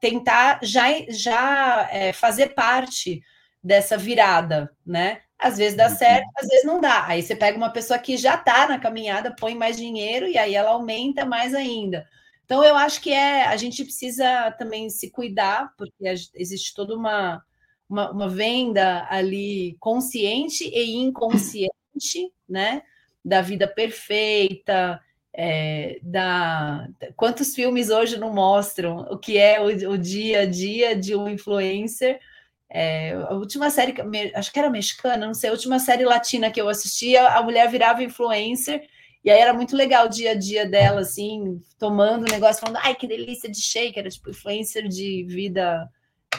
tentar 0.00 0.58
já, 0.60 0.86
já 1.08 1.88
é, 1.92 2.12
fazer 2.12 2.54
parte 2.54 3.22
dessa 3.62 3.96
virada, 3.96 4.74
né? 4.84 5.20
Às 5.38 5.56
vezes 5.56 5.76
dá 5.76 5.88
uhum. 5.88 5.96
certo, 5.96 6.28
às 6.36 6.48
vezes 6.48 6.64
não 6.64 6.80
dá. 6.80 7.06
Aí 7.06 7.22
você 7.22 7.36
pega 7.36 7.56
uma 7.56 7.70
pessoa 7.70 7.98
que 7.98 8.16
já 8.16 8.34
está 8.34 8.68
na 8.68 8.78
caminhada, 8.78 9.34
põe 9.38 9.54
mais 9.54 9.76
dinheiro 9.76 10.26
e 10.26 10.36
aí 10.36 10.54
ela 10.54 10.70
aumenta 10.70 11.24
mais 11.24 11.54
ainda. 11.54 12.06
Então 12.44 12.64
eu 12.64 12.74
acho 12.74 13.00
que 13.00 13.12
é 13.12 13.44
a 13.46 13.56
gente 13.56 13.84
precisa 13.84 14.50
também 14.58 14.90
se 14.90 15.10
cuidar, 15.10 15.72
porque 15.76 16.02
existe 16.34 16.74
toda 16.74 16.96
uma 16.96 17.42
uma, 17.88 18.10
uma 18.10 18.28
venda 18.28 19.06
ali 19.08 19.76
consciente 19.80 20.64
e 20.64 20.96
inconsciente, 20.96 21.70
né? 22.48 22.82
Da 23.24 23.40
vida 23.40 23.66
perfeita, 23.66 25.00
é, 25.32 25.98
da 26.02 26.88
quantos 27.16 27.54
filmes 27.54 27.90
hoje 27.90 28.18
não 28.18 28.32
mostram 28.32 29.00
o 29.10 29.18
que 29.18 29.38
é 29.38 29.60
o, 29.60 29.92
o 29.92 29.98
dia 29.98 30.40
a 30.40 30.44
dia 30.44 30.94
de 30.96 31.14
um 31.16 31.28
influencer. 31.28 32.20
É, 32.70 33.12
a 33.12 33.32
última 33.34 33.70
série, 33.70 33.94
acho 34.34 34.52
que 34.52 34.58
era 34.58 34.68
mexicana, 34.68 35.26
não 35.26 35.34
sei, 35.34 35.48
a 35.48 35.52
última 35.52 35.78
série 35.78 36.04
latina 36.04 36.50
que 36.50 36.60
eu 36.60 36.68
assistia, 36.68 37.26
a 37.28 37.42
mulher 37.42 37.68
virava 37.70 38.02
influencer, 38.02 38.86
e 39.24 39.30
aí 39.30 39.40
era 39.40 39.54
muito 39.54 39.74
legal 39.74 40.06
o 40.06 40.10
dia 40.10 40.32
a 40.32 40.34
dia 40.34 40.66
dela, 40.66 41.00
assim, 41.00 41.60
tomando 41.78 42.26
o 42.26 42.30
negócio, 42.30 42.60
falando, 42.60 42.78
ai, 42.82 42.94
que 42.94 43.06
delícia 43.06 43.50
de 43.50 43.60
shake, 43.60 43.98
era 43.98 44.10
tipo 44.10 44.30
influencer 44.30 44.86
de 44.86 45.24
vida 45.24 45.88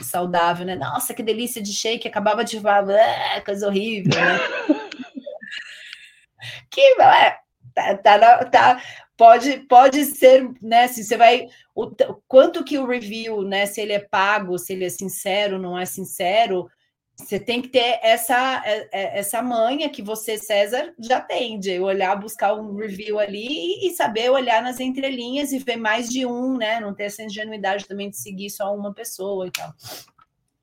saudável, 0.01 0.65
né? 0.65 0.75
Nossa, 0.75 1.13
que 1.13 1.23
delícia 1.23 1.61
de 1.61 1.73
shake, 1.73 2.07
acabava 2.07 2.43
de 2.43 2.59
falar, 2.59 3.43
coisa 3.43 3.67
horrível, 3.67 4.11
né? 4.15 4.37
que 6.71 6.81
é, 6.81 7.37
tá, 7.73 7.97
tá, 7.97 8.45
tá, 8.45 8.81
pode, 9.19 9.57
pode 9.67 10.05
ser, 10.05 10.49
né? 10.61 10.87
Se 10.87 11.03
você 11.03 11.17
vai. 11.17 11.47
O, 11.75 11.91
quanto 12.25 12.63
que 12.63 12.79
o 12.79 12.87
review, 12.87 13.43
né? 13.43 13.65
Se 13.65 13.81
ele 13.81 13.91
é 13.91 13.99
pago, 13.99 14.57
se 14.57 14.71
ele 14.71 14.85
é 14.85 14.89
sincero, 14.89 15.59
não 15.59 15.77
é 15.77 15.85
sincero, 15.85 16.69
você 17.17 17.37
tem 17.37 17.61
que 17.61 17.67
ter 17.67 17.99
essa, 18.01 18.63
é, 18.65 18.87
é, 18.93 19.19
essa 19.19 19.41
manha 19.41 19.89
que 19.89 20.01
você, 20.01 20.37
César, 20.37 20.93
já 20.97 21.19
tem, 21.19 21.59
de 21.59 21.77
olhar, 21.77 22.15
buscar 22.15 22.53
um 22.53 22.77
review 22.77 23.19
ali 23.19 23.85
e, 23.85 23.91
saber 23.91 24.29
olhar 24.29 24.63
nas 24.63 24.79
entrelinhas 24.79 25.51
e 25.51 25.59
ver 25.59 25.75
mais 25.75 26.07
de 26.07 26.25
um, 26.25 26.55
né? 26.55 26.79
Não 26.79 26.95
ter 26.95 27.03
essa 27.03 27.21
ingenuidade 27.21 27.85
também 27.85 28.09
de 28.09 28.15
seguir 28.15 28.49
só 28.49 28.73
uma 28.73 28.93
pessoa 28.93 29.45
e 29.47 29.51
tal. 29.51 29.73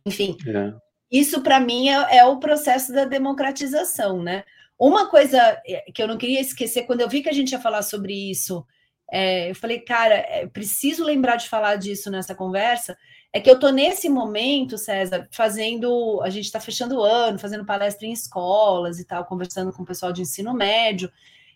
Enfim, 0.06 0.34
é. 0.46 0.72
isso 1.10 1.42
para 1.42 1.60
mim 1.60 1.90
é, 1.90 2.18
é, 2.18 2.24
o 2.24 2.38
processo 2.38 2.90
da 2.90 3.04
democratização, 3.04 4.22
né? 4.22 4.42
Uma 4.78 5.08
coisa 5.08 5.38
é, 5.66 5.90
que 5.92 6.02
eu 6.02 6.08
não 6.08 6.18
queria 6.18 6.40
esquecer, 6.40 6.82
quando 6.82 7.00
eu 7.00 7.08
vi 7.08 7.22
que 7.22 7.28
a 7.28 7.32
gente 7.32 7.52
ia 7.52 7.60
falar 7.60 7.82
sobre 7.82 8.12
isso, 8.12 8.66
é, 9.10 9.50
eu 9.50 9.54
falei, 9.54 9.80
cara, 9.80 10.48
preciso 10.52 11.04
lembrar 11.04 11.36
de 11.36 11.48
falar 11.48 11.76
disso 11.76 12.10
nessa 12.10 12.34
conversa 12.34 12.96
é 13.36 13.40
que 13.40 13.50
eu 13.50 13.54
estou 13.54 13.70
nesse 13.70 14.08
momento, 14.08 14.78
César, 14.78 15.28
fazendo. 15.30 16.22
A 16.22 16.30
gente 16.30 16.46
está 16.46 16.58
fechando 16.58 16.96
o 16.96 17.02
ano, 17.02 17.38
fazendo 17.38 17.66
palestra 17.66 18.06
em 18.06 18.12
escolas 18.12 18.98
e 18.98 19.04
tal, 19.04 19.26
conversando 19.26 19.70
com 19.74 19.82
o 19.82 19.86
pessoal 19.86 20.10
de 20.10 20.22
ensino 20.22 20.54
médio. 20.54 21.12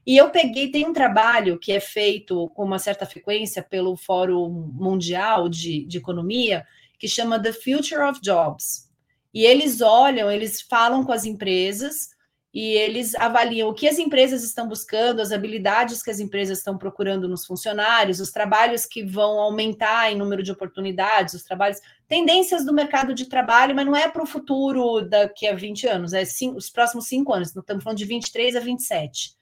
E 0.07 0.15
eu 0.15 0.29
peguei, 0.29 0.71
tem 0.71 0.87
um 0.87 0.93
trabalho 0.93 1.59
que 1.59 1.73
é 1.73 1.81
feito 1.81 2.51
com 2.51 2.65
uma 2.65 2.79
certa 2.79 3.07
frequência 3.07 3.63
pelo 3.63 3.97
Fórum 3.97 4.71
Mundial 4.75 5.49
de, 5.49 5.87
de 5.87 5.97
Economia, 5.97 6.67
que 6.99 7.09
chama 7.09 7.41
The 7.43 7.55
Future 7.55 8.03
of 8.03 8.21
Jobs. 8.21 8.87
E 9.33 9.47
eles 9.47 9.81
olham, 9.81 10.31
eles 10.31 10.61
falam 10.61 11.03
com 11.03 11.13
as 11.13 11.25
empresas 11.25 12.11
e 12.53 12.73
eles 12.73 13.15
avaliam 13.15 13.69
o 13.69 13.75
que 13.75 13.87
as 13.87 13.99
empresas 13.99 14.43
estão 14.43 14.67
buscando, 14.67 15.21
as 15.21 15.31
habilidades 15.31 16.03
que 16.03 16.11
as 16.11 16.19
empresas 16.19 16.59
estão 16.59 16.77
procurando 16.77 17.29
nos 17.29 17.47
funcionários, 17.47 18.19
os 18.19 18.33
trabalhos 18.33 18.85
que 18.85 19.05
vão 19.05 19.39
aumentar 19.39 20.11
em 20.11 20.17
número 20.17 20.43
de 20.43 20.51
oportunidades, 20.51 21.35
os 21.35 21.45
trabalhos, 21.45 21.81
tendências 22.09 22.65
do 22.65 22.75
mercado 22.75 23.15
de 23.15 23.27
trabalho, 23.27 23.75
mas 23.75 23.87
não 23.87 23.95
é 23.95 24.09
para 24.09 24.23
o 24.23 24.27
futuro 24.27 25.03
daqui 25.03 25.47
a 25.47 25.55
20 25.55 25.87
anos, 25.87 26.13
é 26.13 26.25
cinco, 26.25 26.57
os 26.57 26.69
próximos 26.69 27.07
cinco 27.07 27.33
anos, 27.33 27.55
estamos 27.55 27.85
falando 27.85 27.99
de 27.99 28.05
23 28.05 28.57
a 28.57 28.61
27. 28.61 29.33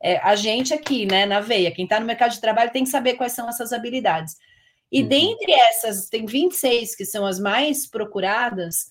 É, 0.00 0.18
a 0.18 0.36
gente 0.36 0.74
aqui, 0.74 1.06
né, 1.06 1.24
na 1.24 1.40
veia, 1.40 1.72
quem 1.72 1.84
está 1.84 1.98
no 1.98 2.06
mercado 2.06 2.32
de 2.32 2.40
trabalho 2.40 2.70
tem 2.70 2.84
que 2.84 2.90
saber 2.90 3.14
quais 3.14 3.32
são 3.32 3.48
essas 3.48 3.72
habilidades. 3.72 4.36
E 4.92 5.02
uhum. 5.02 5.08
dentre 5.08 5.52
essas, 5.52 6.08
tem 6.08 6.26
26 6.26 6.94
que 6.94 7.06
são 7.06 7.24
as 7.24 7.40
mais 7.40 7.86
procuradas, 7.86 8.90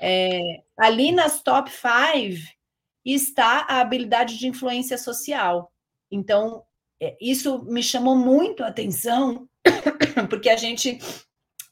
é, 0.00 0.62
ali 0.78 1.12
nas 1.12 1.42
top 1.42 1.70
5 1.70 2.57
está 3.14 3.66
a 3.68 3.80
habilidade 3.80 4.38
de 4.38 4.46
influência 4.46 4.98
social. 4.98 5.72
Então, 6.10 6.62
é, 7.00 7.16
isso 7.20 7.64
me 7.64 7.82
chamou 7.82 8.16
muito 8.16 8.62
a 8.62 8.68
atenção, 8.68 9.48
porque 10.28 10.48
a 10.48 10.56
gente 10.56 10.98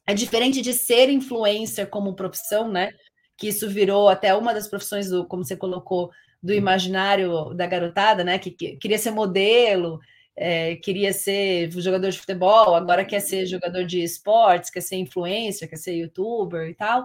é 0.06 0.14
diferente 0.14 0.62
de 0.62 0.72
ser 0.72 1.10
influencer 1.10 1.88
como 1.88 2.14
profissão, 2.14 2.70
né? 2.70 2.92
Que 3.36 3.48
isso 3.48 3.68
virou 3.68 4.08
até 4.08 4.34
uma 4.34 4.54
das 4.54 4.68
profissões 4.68 5.08
do, 5.08 5.26
como 5.26 5.44
você 5.44 5.56
colocou, 5.56 6.10
do 6.42 6.52
imaginário 6.52 7.52
da 7.54 7.66
garotada, 7.66 8.22
né? 8.22 8.38
Que, 8.38 8.50
que 8.50 8.76
queria 8.76 8.98
ser 8.98 9.10
modelo, 9.10 9.98
é, 10.36 10.76
queria 10.76 11.12
ser 11.12 11.70
jogador 11.72 12.10
de 12.10 12.18
futebol, 12.18 12.74
agora 12.74 13.04
quer 13.04 13.20
ser 13.20 13.46
jogador 13.46 13.84
de 13.84 14.02
esportes, 14.02 14.70
quer 14.70 14.82
ser 14.82 14.96
influencer, 14.96 15.68
quer 15.68 15.76
ser 15.76 15.94
youtuber 15.94 16.68
e 16.68 16.74
tal. 16.74 17.04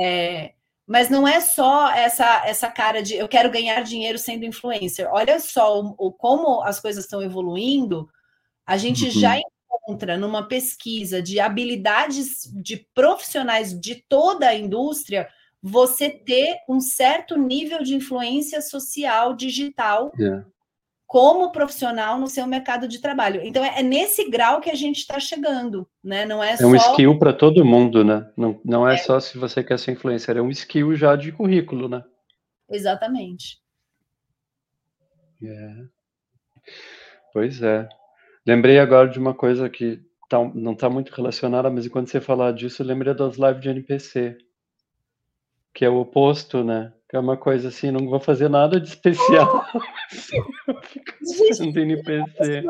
É, 0.00 0.54
mas 0.90 1.08
não 1.08 1.26
é 1.26 1.38
só 1.38 1.88
essa 1.92 2.42
essa 2.44 2.68
cara 2.68 3.00
de 3.00 3.14
eu 3.14 3.28
quero 3.28 3.48
ganhar 3.48 3.80
dinheiro 3.84 4.18
sendo 4.18 4.44
influencer. 4.44 5.08
Olha 5.08 5.38
só 5.38 5.80
o, 5.80 5.94
o 5.96 6.12
como 6.12 6.62
as 6.62 6.80
coisas 6.80 7.04
estão 7.04 7.22
evoluindo. 7.22 8.08
A 8.66 8.76
gente 8.76 9.04
uhum. 9.04 9.10
já 9.12 9.38
encontra 9.38 10.18
numa 10.18 10.48
pesquisa 10.48 11.22
de 11.22 11.38
habilidades 11.38 12.50
de 12.60 12.84
profissionais 12.92 13.72
de 13.72 14.04
toda 14.08 14.48
a 14.48 14.54
indústria 14.56 15.28
você 15.62 16.10
ter 16.10 16.56
um 16.68 16.80
certo 16.80 17.36
nível 17.36 17.84
de 17.84 17.94
influência 17.94 18.60
social 18.60 19.32
digital 19.36 20.10
yeah 20.18 20.44
como 21.10 21.50
profissional 21.50 22.20
no 22.20 22.28
seu 22.28 22.46
mercado 22.46 22.86
de 22.86 23.00
trabalho. 23.00 23.40
Então, 23.42 23.64
é, 23.64 23.80
é 23.80 23.82
nesse 23.82 24.30
grau 24.30 24.60
que 24.60 24.70
a 24.70 24.76
gente 24.76 24.98
está 24.98 25.18
chegando, 25.18 25.84
né? 26.04 26.24
Não 26.24 26.40
é, 26.40 26.54
é 26.54 26.64
um 26.64 26.76
skill 26.76 27.18
para 27.18 27.32
todo 27.32 27.64
mundo, 27.64 28.04
né? 28.04 28.30
Não, 28.36 28.60
não 28.64 28.88
é, 28.88 28.94
é, 28.94 28.96
só 28.96 29.18
se 29.18 29.36
você 29.36 29.64
quer 29.64 29.76
ser 29.76 29.90
influencer, 29.90 30.36
é 30.36 30.40
um 30.40 30.50
skill 30.50 30.94
já 30.94 31.16
de 31.16 31.32
currículo, 31.32 31.88
né? 31.88 32.04
Exatamente. 32.70 33.58
É. 35.42 35.74
Pois 37.32 37.60
é. 37.60 37.88
Lembrei 38.46 38.78
agora 38.78 39.08
de 39.08 39.18
uma 39.18 39.34
coisa 39.34 39.68
que 39.68 40.00
tá, 40.28 40.38
não 40.54 40.74
está 40.74 40.88
muito 40.88 41.12
relacionada, 41.12 41.68
mas 41.68 41.86
enquanto 41.86 42.08
você 42.08 42.20
falar 42.20 42.52
disso, 42.52 42.82
eu 42.82 42.86
lembrei 42.86 43.12
das 43.14 43.34
lives 43.34 43.60
de 43.60 43.68
NPC, 43.68 44.38
que 45.74 45.84
é 45.84 45.90
o 45.90 45.96
oposto, 45.96 46.62
né? 46.62 46.92
Que 47.10 47.16
é 47.16 47.18
uma 47.18 47.36
coisa 47.36 47.68
assim, 47.68 47.90
não 47.90 48.08
vou 48.08 48.20
fazer 48.20 48.48
nada 48.48 48.80
de 48.80 48.88
especial. 48.88 49.66
Não 51.58 51.72
tem 51.72 51.82
NPC. 51.82 52.62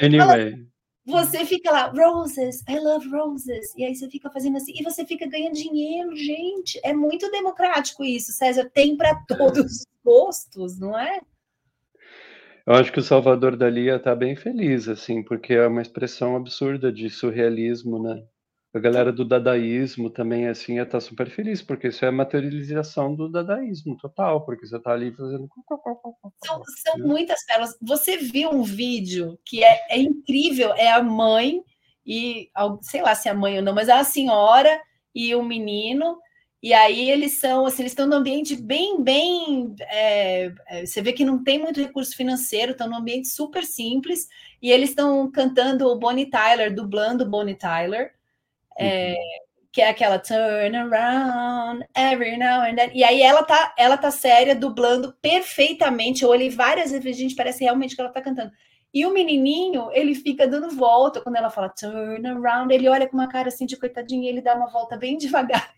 Anyway. 0.00 0.66
Você 1.04 1.44
fica 1.44 1.70
lá, 1.70 1.92
roses, 1.94 2.62
I 2.68 2.78
love 2.78 3.06
roses. 3.10 3.74
E 3.76 3.84
aí 3.84 3.94
você 3.94 4.08
fica 4.08 4.30
fazendo 4.30 4.56
assim, 4.56 4.72
e 4.74 4.82
você 4.82 5.04
fica 5.04 5.26
ganhando 5.26 5.54
dinheiro, 5.54 6.16
gente. 6.16 6.80
É 6.82 6.94
muito 6.94 7.30
democrático 7.30 8.02
isso, 8.02 8.32
César. 8.32 8.70
Tem 8.72 8.96
para 8.96 9.14
todos 9.26 9.58
os 9.58 9.86
gostos, 10.02 10.78
não 10.78 10.98
é? 10.98 11.20
Eu 12.66 12.74
acho 12.74 12.90
que 12.90 12.98
o 12.98 13.02
Salvador 13.02 13.56
Dali 13.56 13.88
está 13.88 14.14
bem 14.14 14.36
feliz, 14.36 14.88
assim, 14.88 15.22
porque 15.22 15.54
é 15.54 15.66
uma 15.66 15.82
expressão 15.82 16.34
absurda 16.34 16.90
de 16.90 17.08
surrealismo, 17.10 18.02
né? 18.02 18.22
A 18.74 18.78
galera 18.78 19.10
do 19.10 19.24
dadaísmo 19.24 20.10
também, 20.10 20.46
assim, 20.46 20.74
ia 20.76 20.82
estar 20.82 20.98
tá 20.98 21.00
super 21.00 21.30
feliz, 21.30 21.62
porque 21.62 21.88
isso 21.88 22.04
é 22.04 22.08
a 22.08 22.12
materialização 22.12 23.14
do 23.14 23.28
dadaísmo 23.28 23.96
total, 23.96 24.44
porque 24.44 24.66
você 24.66 24.76
está 24.76 24.92
ali 24.92 25.10
fazendo. 25.12 25.48
São, 26.44 26.62
são 26.64 26.98
muitas 26.98 27.44
pérolas. 27.46 27.76
Você 27.80 28.18
viu 28.18 28.50
um 28.50 28.62
vídeo 28.62 29.38
que 29.44 29.64
é, 29.64 29.86
é 29.88 29.98
incrível, 29.98 30.74
é 30.74 30.90
a 30.90 31.02
mãe 31.02 31.62
e, 32.06 32.50
sei 32.82 33.02
lá 33.02 33.14
se 33.14 33.28
é 33.28 33.32
a 33.32 33.34
mãe 33.34 33.56
ou 33.56 33.62
não, 33.62 33.74
mas 33.74 33.88
é 33.88 33.92
a 33.92 34.04
senhora 34.04 34.80
e 35.14 35.34
o 35.34 35.42
menino, 35.42 36.18
e 36.62 36.72
aí 36.72 37.08
eles 37.10 37.38
são, 37.38 37.66
assim, 37.66 37.82
eles 37.82 37.92
estão 37.92 38.06
num 38.06 38.16
ambiente 38.16 38.56
bem, 38.56 39.00
bem. 39.02 39.74
É, 39.80 40.52
é, 40.66 40.86
você 40.86 41.00
vê 41.00 41.12
que 41.12 41.24
não 41.24 41.42
tem 41.42 41.58
muito 41.58 41.80
recurso 41.80 42.16
financeiro, 42.16 42.72
estão 42.72 42.88
num 42.88 42.96
ambiente 42.96 43.28
super 43.28 43.64
simples, 43.64 44.26
e 44.60 44.70
eles 44.70 44.90
estão 44.90 45.30
cantando 45.30 45.86
o 45.86 45.98
Bonnie 45.98 46.28
Tyler, 46.28 46.74
dublando 46.74 47.24
o 47.24 47.28
Bonnie 47.28 47.54
Tyler. 47.54 48.12
É, 48.78 49.16
que 49.72 49.82
é 49.82 49.90
aquela 49.90 50.18
turn 50.18 50.76
around 50.76 51.84
every 51.96 52.36
now 52.36 52.62
and 52.62 52.76
then. 52.76 52.90
E 52.94 53.04
aí 53.04 53.22
ela 53.22 53.42
tá, 53.42 53.74
ela 53.76 53.96
tá 53.96 54.10
séria, 54.10 54.54
dublando 54.54 55.14
perfeitamente. 55.20 56.22
Eu 56.22 56.30
olhei 56.30 56.50
várias 56.50 56.90
vezes, 56.90 57.16
gente, 57.16 57.34
parece 57.34 57.64
realmente 57.64 57.94
que 57.94 58.00
ela 58.00 58.10
tá 58.10 58.20
cantando. 58.20 58.50
E 58.92 59.04
o 59.04 59.12
menininho, 59.12 59.90
ele 59.92 60.14
fica 60.14 60.48
dando 60.48 60.70
volta 60.70 61.20
quando 61.20 61.36
ela 61.36 61.50
fala 61.50 61.68
turn 61.68 62.26
around, 62.26 62.72
ele 62.72 62.88
olha 62.88 63.06
com 63.06 63.16
uma 63.16 63.28
cara 63.28 63.48
assim 63.48 63.66
de 63.66 63.76
coitadinho 63.76 64.24
e 64.24 64.28
ele 64.28 64.40
dá 64.40 64.54
uma 64.54 64.68
volta 64.68 64.96
bem 64.96 65.16
devagar. 65.18 65.74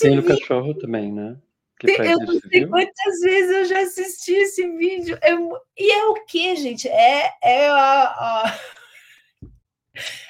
Tem 0.00 0.18
o 0.18 0.24
cachorro 0.24 0.74
também, 0.74 1.12
né? 1.12 1.36
eu 1.82 2.18
não 2.20 2.40
sei 2.40 2.66
quantas 2.66 3.20
vezes 3.20 3.50
eu 3.50 3.64
já 3.66 3.80
assisti 3.80 4.32
esse 4.32 4.66
vídeo. 4.76 5.18
Eu, 5.22 5.58
e 5.76 5.90
é 5.90 6.06
o 6.06 6.14
que, 6.24 6.56
gente? 6.56 6.88
É, 6.88 7.32
é 7.42 7.68
a, 7.68 8.04
a 8.04 8.58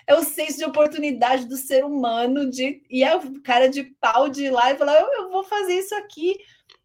é 0.07 0.15
o 0.15 0.23
senso 0.23 0.59
de 0.59 0.65
oportunidade 0.65 1.47
do 1.47 1.57
ser 1.57 1.85
humano 1.85 2.49
de 2.49 2.83
e 2.91 3.03
a 3.05 3.21
cara 3.43 3.69
de 3.69 3.85
pau 4.01 4.29
de 4.29 4.45
ir 4.45 4.51
lá 4.51 4.73
e 4.73 4.77
falar, 4.77 5.01
eu, 5.01 5.13
eu 5.13 5.31
vou 5.31 5.45
fazer 5.45 5.75
isso 5.75 5.95
aqui. 5.95 6.37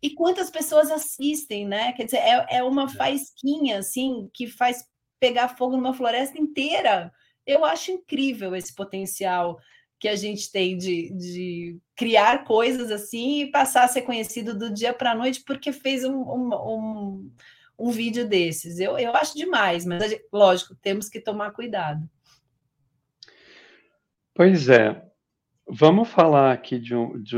E 0.01 0.11
quantas 0.11 0.49
pessoas 0.49 0.89
assistem, 0.89 1.67
né? 1.67 1.91
Quer 1.93 2.05
dizer, 2.05 2.17
é, 2.17 2.57
é 2.57 2.63
uma 2.63 2.85
é. 2.85 2.89
faísquinha, 2.89 3.79
assim, 3.79 4.29
que 4.33 4.47
faz 4.47 4.85
pegar 5.19 5.49
fogo 5.49 5.75
numa 5.75 5.93
floresta 5.93 6.39
inteira. 6.39 7.11
Eu 7.45 7.65
acho 7.65 7.91
incrível 7.91 8.55
esse 8.55 8.73
potencial 8.73 9.59
que 9.99 10.07
a 10.07 10.15
gente 10.15 10.49
tem 10.49 10.77
de, 10.77 11.11
de 11.11 11.77
criar 11.95 12.45
coisas 12.45 12.89
assim 12.89 13.41
e 13.41 13.51
passar 13.51 13.83
a 13.83 13.87
ser 13.87 14.03
conhecido 14.03 14.57
do 14.57 14.73
dia 14.73 14.93
para 14.93 15.11
a 15.11 15.15
noite 15.15 15.43
porque 15.45 15.73
fez 15.73 16.05
um, 16.05 16.13
um, 16.13 16.49
um, 16.53 17.31
um, 17.77 17.91
vídeo 17.91 18.25
desses. 18.25 18.79
Eu, 18.79 18.97
eu 18.97 19.13
acho 19.13 19.35
demais, 19.35 19.85
mas 19.85 20.15
lógico, 20.31 20.73
temos 20.81 21.09
que 21.09 21.19
tomar 21.19 21.51
cuidado. 21.51 22.09
Pois 24.33 24.69
é. 24.69 25.01
Vamos 25.67 26.09
falar 26.09 26.51
aqui 26.53 26.79
de 26.79 26.95
um, 26.95 27.21
de, 27.21 27.35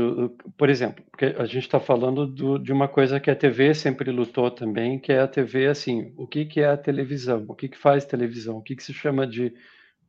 por 0.58 0.70
exemplo, 0.70 1.04
porque 1.10 1.26
a 1.26 1.46
gente 1.46 1.60
está 1.64 1.80
falando 1.80 2.26
do, 2.26 2.58
de 2.58 2.72
uma 2.72 2.88
coisa 2.88 3.20
que 3.20 3.30
a 3.30 3.36
TV 3.36 3.74
sempre 3.74 4.10
lutou 4.10 4.50
também, 4.50 4.98
que 5.00 5.12
é 5.12 5.20
a 5.20 5.28
TV 5.28 5.66
assim, 5.68 6.14
o 6.16 6.26
que, 6.26 6.46
que 6.46 6.60
é 6.60 6.66
a 6.68 6.76
televisão, 6.76 7.44
o 7.48 7.54
que, 7.54 7.68
que 7.68 7.78
faz 7.78 8.04
televisão, 8.06 8.58
o 8.58 8.62
que, 8.62 8.76
que 8.76 8.82
se 8.84 8.94
chama 8.94 9.26
de 9.26 9.54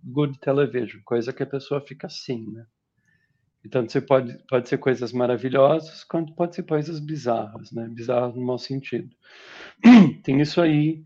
good 0.04 0.40
television, 0.40 1.02
coisa 1.06 1.34
que 1.34 1.44
a 1.44 1.48
pessoa 1.48 1.82
fica 1.82 2.08
assim, 2.08 2.52
né? 2.52 2.66
Então, 3.66 3.88
você 3.88 4.02
pode, 4.02 4.38
pode 4.50 4.68
ser 4.70 4.78
coisas 4.78 5.14
maravilhosas, 5.14 6.04
quanto 6.04 6.34
pode 6.36 6.56
ser 6.56 6.64
coisas 6.64 7.00
bizarras, 7.00 7.72
né? 7.72 7.88
Bizarras 7.90 8.36
no 8.36 8.42
mau 8.46 8.60
sentido. 8.60 9.10
Tem 10.24 10.42
isso 10.42 10.62
aí, 10.62 11.04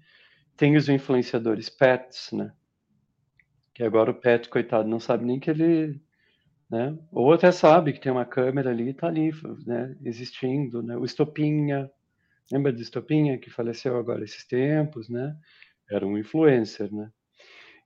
tem 0.58 0.76
os 0.78 0.90
influenciadores 0.90 1.70
pets, 1.70 2.32
né? 2.34 2.52
Que 3.78 3.84
agora 3.84 4.10
o 4.10 4.16
pet, 4.16 4.50
coitado, 4.50 4.90
não 4.90 5.00
sabe 5.00 5.24
nem 5.24 5.40
que 5.40 5.52
ele, 5.52 6.02
né? 6.68 6.98
Ou 7.12 7.32
até 7.32 7.52
sabe 7.52 7.94
que 7.94 8.00
tem 8.00 8.12
uma 8.12 8.26
câmera 8.26 8.72
ali 8.72 8.90
e 8.90 8.94
tá 8.96 9.06
ali, 9.06 9.32
né? 9.68 9.96
Existindo, 10.04 10.82
né? 10.82 10.98
O 10.98 11.06
Estopinha, 11.06 11.88
lembra 12.52 12.74
do 12.74 12.82
Estopinha 12.82 13.38
que 13.38 13.52
faleceu 13.52 13.96
agora 13.96 14.24
esses 14.24 14.48
tempos, 14.48 15.08
né? 15.10 15.38
Era 15.92 16.08
um 16.08 16.18
influencer, 16.18 16.92
né? 16.92 17.12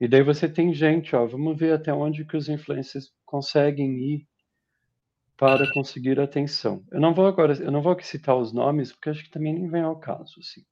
E 0.00 0.08
daí 0.08 0.22
você 0.22 0.48
tem 0.48 0.72
gente, 0.72 1.14
ó, 1.14 1.26
vamos 1.26 1.58
ver 1.58 1.74
até 1.74 1.92
onde 1.92 2.24
que 2.24 2.38
os 2.38 2.48
influencers 2.48 3.12
conseguem 3.26 3.92
ir 3.98 4.26
para 5.36 5.70
conseguir 5.74 6.18
atenção. 6.18 6.82
Eu 6.90 7.02
não 7.02 7.12
vou 7.12 7.26
agora, 7.26 7.52
eu 7.52 7.70
não 7.70 7.82
vou 7.82 7.92
aqui 7.92 8.06
citar 8.06 8.34
os 8.34 8.50
nomes, 8.50 8.92
porque 8.92 9.10
acho 9.10 9.24
que 9.24 9.30
também 9.30 9.52
nem 9.52 9.68
vem 9.68 9.82
ao 9.82 10.00
caso, 10.00 10.40
assim. 10.40 10.62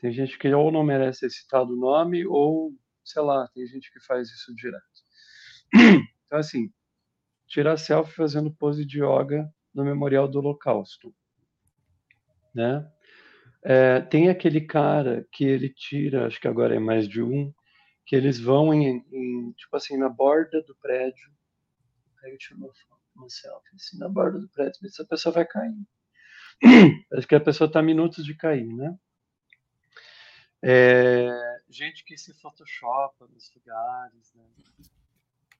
Tem 0.00 0.12
gente 0.12 0.38
que 0.38 0.54
ou 0.54 0.70
não 0.70 0.84
merece 0.84 1.28
ser 1.28 1.30
citado 1.30 1.72
o 1.72 1.76
nome, 1.76 2.24
ou, 2.24 2.72
sei 3.08 3.22
lá, 3.22 3.48
tem 3.48 3.66
gente 3.66 3.92
que 3.92 4.00
faz 4.00 4.28
isso 4.28 4.54
direto. 4.54 4.84
Então, 6.28 6.40
assim, 6.40 6.70
tirar 7.46 7.78
selfie 7.78 8.14
fazendo 8.14 8.52
pose 8.52 8.84
de 8.84 9.02
yoga 9.02 9.50
no 9.74 9.82
Memorial 9.82 10.28
do 10.28 10.40
Holocausto, 10.40 11.14
né? 12.54 12.86
É, 13.62 14.02
tem 14.02 14.28
aquele 14.28 14.60
cara 14.60 15.26
que 15.32 15.44
ele 15.44 15.70
tira, 15.70 16.26
acho 16.26 16.38
que 16.38 16.46
agora 16.46 16.76
é 16.76 16.78
mais 16.78 17.08
de 17.08 17.22
um, 17.22 17.50
que 18.04 18.14
eles 18.14 18.38
vão 18.38 18.74
em, 18.74 19.02
em 19.10 19.52
tipo 19.52 19.74
assim, 19.74 19.96
na 19.96 20.10
borda 20.10 20.62
do 20.62 20.76
prédio, 20.76 21.30
aí 22.22 22.32
eu 22.32 22.38
tiro 22.38 22.58
uma, 22.58 22.70
uma 23.16 23.30
selfie, 23.30 23.74
assim, 23.74 23.98
na 23.98 24.08
borda 24.08 24.38
do 24.38 24.48
prédio, 24.50 24.86
essa 24.86 25.06
pessoa 25.06 25.32
vai 25.32 25.46
cair. 25.46 25.74
Parece 27.08 27.26
que 27.26 27.34
a 27.34 27.40
pessoa 27.40 27.68
está 27.68 27.80
minutos 27.80 28.24
de 28.24 28.34
cair, 28.34 28.66
né? 28.66 28.98
É, 30.62 31.57
gente 31.68 32.04
que 32.04 32.16
se 32.16 32.34
photoshopa 32.34 33.26
nos 33.28 33.52
lugares, 33.54 34.32
né? 34.34 34.44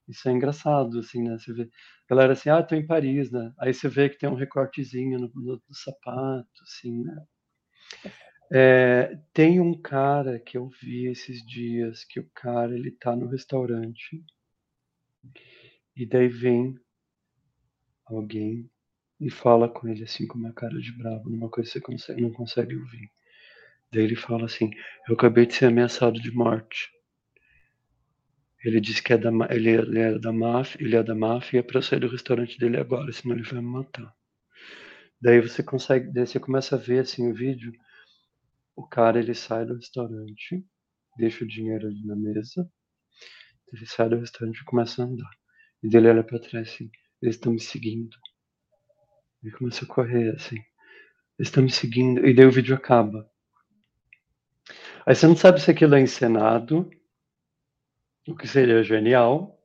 Isso 0.07 0.27
é 0.27 0.31
engraçado, 0.31 0.99
assim, 0.99 1.21
né? 1.21 1.37
Você 1.37 1.53
vê, 1.53 1.69
galera 2.09 2.33
assim, 2.33 2.49
ah, 2.49 2.63
tô 2.63 2.75
em 2.75 2.85
Paris, 2.85 3.31
né? 3.31 3.53
Aí 3.59 3.73
você 3.73 3.87
vê 3.87 4.09
que 4.09 4.17
tem 4.17 4.27
um 4.27 4.35
recortezinho 4.35 5.19
no, 5.19 5.31
no, 5.35 5.61
no 5.67 5.75
sapato, 5.75 6.63
assim, 6.63 7.03
né? 7.03 7.25
É, 8.51 9.19
tem 9.31 9.59
um 9.59 9.79
cara 9.79 10.39
que 10.39 10.57
eu 10.57 10.67
vi 10.81 11.05
esses 11.05 11.45
dias, 11.45 12.03
que 12.03 12.19
o 12.19 12.27
cara 12.33 12.73
ele 12.73 12.89
tá 12.89 13.15
no 13.15 13.27
restaurante 13.27 14.23
e 15.95 16.03
daí 16.03 16.27
vem 16.27 16.75
alguém 18.05 18.67
e 19.19 19.29
fala 19.29 19.69
com 19.69 19.87
ele 19.87 20.03
assim 20.03 20.25
com 20.25 20.39
uma 20.39 20.53
cara 20.53 20.79
de 20.79 20.91
bravo, 20.97 21.29
numa 21.29 21.49
coisa 21.49 21.69
que 21.69 21.73
você 21.73 21.81
consegue, 21.81 22.21
não 22.21 22.31
consegue 22.31 22.75
ouvir. 22.75 23.11
Daí 23.91 24.03
ele 24.03 24.15
fala 24.15 24.45
assim: 24.45 24.71
Eu 25.07 25.15
acabei 25.15 25.45
de 25.45 25.53
ser 25.55 25.65
ameaçado 25.65 26.19
de 26.19 26.31
morte. 26.31 26.89
Ele 28.63 28.81
disse 28.81 29.01
que 29.01 29.13
é 29.13 29.17
da, 29.17 29.31
ele, 29.49 29.69
ele 29.69 29.99
é 29.99 30.19
da 30.19 30.33
máfia, 30.33 30.83
ele 30.83 30.95
é 30.95 31.03
da 31.03 31.15
máfia 31.15 31.59
é 31.59 31.63
para 31.63 31.81
sair 31.81 31.99
do 31.99 32.09
restaurante 32.09 32.57
dele 32.59 32.77
agora, 32.77 33.11
senão 33.11 33.35
ele 33.35 33.43
vai 33.43 33.61
me 33.61 33.67
matar. 33.67 34.13
Daí 35.21 35.39
você 35.41 35.63
consegue, 35.63 36.11
daí 36.11 36.27
você 36.27 36.39
começa 36.39 36.75
a 36.75 36.79
ver 36.79 36.99
assim 36.99 37.29
o 37.29 37.33
vídeo 37.33 37.71
o 38.79 38.87
cara 38.87 39.19
ele 39.19 39.35
sai 39.35 39.65
do 39.65 39.75
restaurante, 39.75 40.65
deixa 41.17 41.43
o 41.43 41.47
dinheiro 41.47 41.85
ali 41.85 42.05
na 42.05 42.15
mesa, 42.15 42.65
ele 43.73 43.85
sai 43.85 44.07
do 44.07 44.17
restaurante 44.17 44.61
e 44.61 44.63
começa 44.63 45.03
a 45.03 45.05
andar. 45.05 45.29
E 45.83 45.89
dele 45.89 46.07
olha 46.07 46.23
para 46.23 46.39
trás 46.39 46.69
assim, 46.69 46.89
eles 47.21 47.35
estão 47.35 47.51
me 47.51 47.59
seguindo. 47.59 48.15
Ele 49.43 49.51
começa 49.51 49.83
a 49.83 49.87
correr 49.87 50.33
assim, 50.33 50.55
eles 51.37 51.49
estão 51.49 51.61
me 51.61 51.69
seguindo, 51.69 52.25
e 52.25 52.33
daí 52.33 52.45
o 52.45 52.51
vídeo 52.51 52.73
acaba. 52.73 53.28
Aí 55.05 55.15
você 55.15 55.27
não 55.27 55.35
sabe 55.35 55.61
se 55.61 55.71
aquilo 55.71 55.95
é 55.95 56.01
encenado, 56.01 56.89
o 58.27 58.35
que 58.35 58.47
seria 58.47 58.83
genial, 58.83 59.59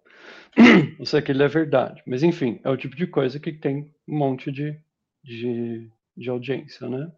ou 0.98 1.06
se 1.06 1.16
aquilo 1.16 1.42
é 1.42 1.48
verdade. 1.48 2.02
Mas 2.06 2.22
enfim, 2.22 2.60
é 2.64 2.70
o 2.70 2.76
tipo 2.76 2.96
de 2.96 3.06
coisa 3.06 3.38
que 3.38 3.52
tem 3.52 3.94
um 4.08 4.18
monte 4.18 4.50
de, 4.50 4.78
de, 5.22 5.90
de 6.16 6.30
audiência, 6.30 6.88
né? 6.88 7.10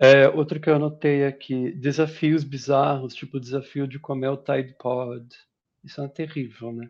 É, 0.00 0.28
outro 0.28 0.60
que 0.60 0.70
eu 0.70 0.76
anotei 0.76 1.24
aqui, 1.24 1.72
desafios 1.72 2.44
bizarros, 2.44 3.14
tipo 3.14 3.36
o 3.36 3.40
desafio 3.40 3.86
de 3.88 3.98
comer 3.98 4.28
o 4.28 4.36
Tide 4.36 4.74
Pod. 4.78 5.26
Isso 5.84 6.00
é 6.00 6.08
terrível, 6.08 6.72
né? 6.72 6.88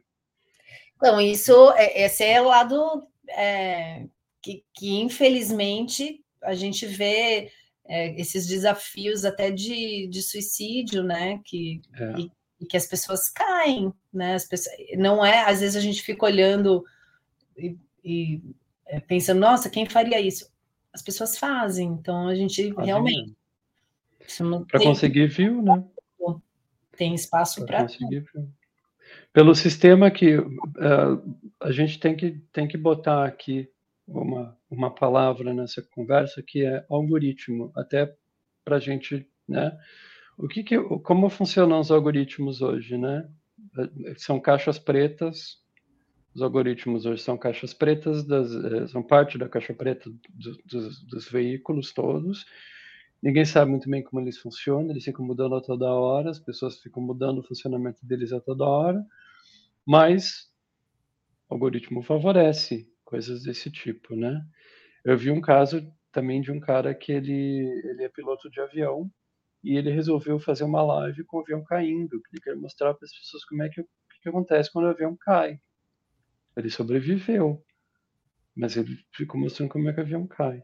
Então, 0.96 1.20
isso, 1.20 1.72
é, 1.72 2.02
esse 2.02 2.24
é 2.24 2.40
o 2.40 2.48
lado 2.48 3.06
é, 3.30 4.06
que, 4.42 4.64
que, 4.74 5.00
infelizmente, 5.00 6.22
a 6.42 6.54
gente 6.54 6.84
vê 6.86 7.50
é, 7.88 8.20
esses 8.20 8.46
desafios 8.46 9.24
até 9.24 9.50
de, 9.50 10.06
de 10.08 10.22
suicídio, 10.22 11.02
né? 11.02 11.40
Que, 11.44 11.80
é. 11.94 12.20
e, 12.20 12.32
e, 12.60 12.66
que 12.66 12.76
as 12.76 12.86
pessoas 12.86 13.28
caem, 13.30 13.92
né? 14.12 14.34
As 14.34 14.44
pessoas, 14.44 14.76
não 14.96 15.24
é, 15.24 15.44
às 15.44 15.60
vezes 15.60 15.76
a 15.76 15.80
gente 15.80 16.02
fica 16.02 16.26
olhando 16.26 16.84
e, 17.56 17.76
e 18.04 18.42
é, 18.86 19.00
pensando, 19.00 19.40
nossa, 19.40 19.70
quem 19.70 19.86
faria 19.86 20.20
isso? 20.20 20.46
as 20.92 21.02
pessoas 21.02 21.38
fazem. 21.38 21.88
Então 21.88 22.28
a 22.28 22.34
gente 22.34 22.74
realmente. 22.74 23.36
Para 24.68 24.80
conseguir 24.80 25.28
viu, 25.28 25.62
né? 25.62 25.82
Tem 26.96 27.14
espaço 27.14 27.64
para. 27.64 27.86
Pelo 29.32 29.54
sistema 29.54 30.10
que 30.10 30.36
uh, 30.36 31.38
a 31.60 31.70
gente 31.70 31.98
tem 31.98 32.16
que, 32.16 32.32
tem 32.52 32.66
que 32.66 32.76
botar 32.76 33.24
aqui 33.24 33.70
uma, 34.08 34.58
uma 34.70 34.94
palavra 34.94 35.52
nessa 35.54 35.82
conversa 35.82 36.42
que 36.42 36.64
é 36.64 36.84
algoritmo, 36.88 37.70
até 37.76 38.16
para 38.64 38.76
a 38.76 38.80
gente, 38.80 39.28
né? 39.46 39.78
O 40.36 40.48
que, 40.48 40.62
que 40.62 40.78
como 41.00 41.28
funcionam 41.28 41.80
os 41.80 41.90
algoritmos 41.90 42.62
hoje, 42.62 42.96
né? 42.96 43.28
São 44.16 44.40
caixas 44.40 44.78
pretas 44.78 45.62
os 46.38 46.42
algoritmos 46.42 47.04
hoje 47.04 47.20
são 47.20 47.36
caixas 47.36 47.74
pretas, 47.74 48.24
das, 48.24 48.52
eh, 48.52 48.86
são 48.86 49.02
parte 49.02 49.36
da 49.36 49.48
caixa 49.48 49.74
preta 49.74 50.08
do, 50.08 50.56
dos, 50.64 51.02
dos 51.04 51.28
veículos 51.28 51.92
todos. 51.92 52.46
Ninguém 53.20 53.44
sabe 53.44 53.72
muito 53.72 53.90
bem 53.90 54.04
como 54.04 54.22
eles 54.22 54.38
funcionam, 54.38 54.90
eles 54.90 55.04
ficam 55.04 55.24
mudando 55.24 55.56
a 55.56 55.60
toda 55.60 55.92
hora, 55.92 56.30
as 56.30 56.38
pessoas 56.38 56.78
ficam 56.78 57.02
mudando 57.02 57.38
o 57.38 57.42
funcionamento 57.42 58.06
deles 58.06 58.32
a 58.32 58.40
toda 58.40 58.64
hora, 58.64 59.04
mas 59.84 60.48
o 61.48 61.54
algoritmo 61.54 62.04
favorece 62.04 62.88
coisas 63.08 63.42
desse 63.42 63.70
tipo, 63.70 64.14
né? 64.14 64.44
Eu 65.02 65.16
vi 65.16 65.30
um 65.30 65.40
caso 65.40 65.82
também 66.12 66.42
de 66.42 66.52
um 66.52 66.60
cara 66.60 66.94
que 66.94 67.10
ele, 67.10 67.66
ele 67.84 68.04
é 68.04 68.08
piloto 68.10 68.50
de 68.50 68.60
avião 68.60 69.10
e 69.64 69.78
ele 69.78 69.90
resolveu 69.90 70.38
fazer 70.38 70.64
uma 70.64 70.82
live 70.82 71.24
com 71.24 71.38
o 71.38 71.40
avião 71.40 71.64
caindo, 71.64 72.20
ele 72.30 72.42
quer 72.42 72.54
mostrar 72.54 72.92
para 72.92 73.06
as 73.06 73.18
pessoas 73.18 73.44
como 73.46 73.62
é 73.62 73.70
que, 73.70 73.82
que 74.22 74.28
acontece 74.28 74.70
quando 74.70 74.84
o 74.84 74.90
avião 74.90 75.16
cai. 75.18 75.58
Ele 76.54 76.68
sobreviveu, 76.68 77.64
mas 78.54 78.76
ele 78.76 78.98
ficou 79.14 79.40
mostrando 79.40 79.70
como 79.70 79.88
é 79.88 79.92
que 79.94 80.00
o 80.00 80.02
avião 80.02 80.26
cai. 80.26 80.62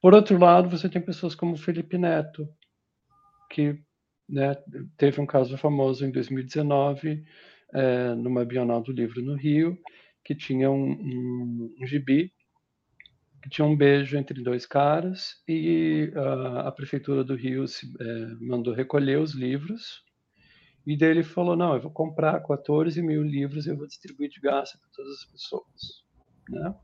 Por 0.00 0.12
outro 0.12 0.36
lado, 0.38 0.68
você 0.68 0.88
tem 0.88 1.00
pessoas 1.00 1.36
como 1.36 1.56
Felipe 1.56 1.96
Neto, 1.96 2.48
que 3.48 3.80
né, 4.28 4.56
teve 4.96 5.20
um 5.20 5.26
caso 5.26 5.56
famoso 5.56 6.04
em 6.04 6.10
2019, 6.10 7.24
é, 7.72 8.14
numa 8.16 8.44
Bienal 8.44 8.82
do 8.82 8.90
Livro 8.90 9.22
no 9.22 9.36
Rio, 9.36 9.78
que 10.26 10.34
tinha 10.34 10.68
um, 10.68 10.90
um, 10.90 11.76
um 11.80 11.86
gibi 11.86 12.32
que 13.40 13.48
tinha 13.48 13.64
um 13.64 13.76
beijo 13.76 14.18
entre 14.18 14.42
dois 14.42 14.66
caras 14.66 15.40
e 15.46 16.12
a, 16.16 16.68
a 16.68 16.72
prefeitura 16.72 17.22
do 17.22 17.36
Rio 17.36 17.68
se, 17.68 17.86
é, 18.00 18.26
mandou 18.40 18.74
recolher 18.74 19.20
os 19.20 19.34
livros 19.34 20.04
e 20.84 20.96
daí 20.98 21.10
ele 21.10 21.22
falou: 21.22 21.54
não, 21.54 21.74
eu 21.74 21.80
vou 21.80 21.92
comprar 21.92 22.42
14 22.42 23.00
mil 23.02 23.22
livros 23.22 23.66
e 23.66 23.70
eu 23.70 23.76
vou 23.76 23.86
distribuir 23.86 24.28
de 24.28 24.40
graça 24.40 24.76
para 24.78 24.90
todas 24.92 25.12
as 25.12 25.24
pessoas. 25.26 26.04
Né? 26.50 26.74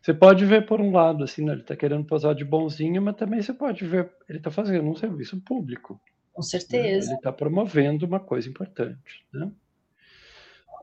Você 0.00 0.14
pode 0.14 0.46
ver 0.46 0.64
por 0.64 0.80
um 0.80 0.90
lado, 0.90 1.24
assim, 1.24 1.44
né, 1.44 1.52
ele 1.52 1.60
está 1.60 1.76
querendo 1.76 2.06
posar 2.06 2.34
de 2.34 2.46
bonzinho, 2.46 3.02
mas 3.02 3.16
também 3.16 3.42
você 3.42 3.52
pode 3.52 3.84
ver, 3.84 4.10
ele 4.26 4.38
está 4.38 4.50
fazendo 4.50 4.88
um 4.88 4.96
serviço 4.96 5.38
público. 5.42 6.00
Com 6.32 6.40
certeza. 6.40 7.08
Né? 7.08 7.12
Ele 7.12 7.18
está 7.18 7.30
promovendo 7.30 8.06
uma 8.06 8.20
coisa 8.20 8.48
importante. 8.48 9.26
Né? 9.34 9.52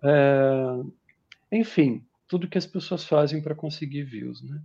É, 0.03 1.04
enfim, 1.51 2.03
tudo 2.27 2.47
que 2.47 2.57
as 2.57 2.65
pessoas 2.65 3.05
fazem 3.05 3.41
para 3.41 3.55
conseguir 3.55 4.03
views, 4.03 4.41
né? 4.43 4.59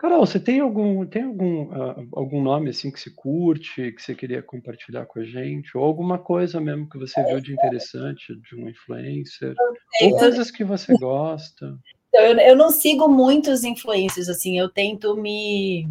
Carol, 0.00 0.24
você 0.24 0.40
tem 0.40 0.60
algum 0.60 1.04
tem 1.04 1.24
algum 1.24 1.64
uh, 1.64 2.08
algum 2.14 2.42
nome 2.42 2.70
assim 2.70 2.90
que 2.90 2.98
se 2.98 3.14
curte, 3.14 3.92
que 3.92 4.00
você 4.00 4.14
queria 4.14 4.42
compartilhar 4.42 5.04
com 5.04 5.20
a 5.20 5.24
gente, 5.24 5.76
ou 5.76 5.84
alguma 5.84 6.18
coisa 6.18 6.58
mesmo 6.58 6.88
que 6.88 6.96
você 6.96 7.22
viu 7.22 7.38
de 7.38 7.52
interessante 7.52 8.34
de 8.34 8.56
um 8.56 8.66
influencer, 8.66 9.54
ou 10.00 10.18
coisas 10.18 10.50
que 10.50 10.64
você 10.64 10.96
gosta? 10.96 11.78
Então, 12.08 12.22
eu, 12.22 12.38
eu 12.38 12.56
não 12.56 12.70
sigo 12.70 13.08
muitos 13.08 13.62
influencers 13.62 14.30
assim, 14.30 14.58
eu 14.58 14.70
tento 14.70 15.14
me 15.16 15.86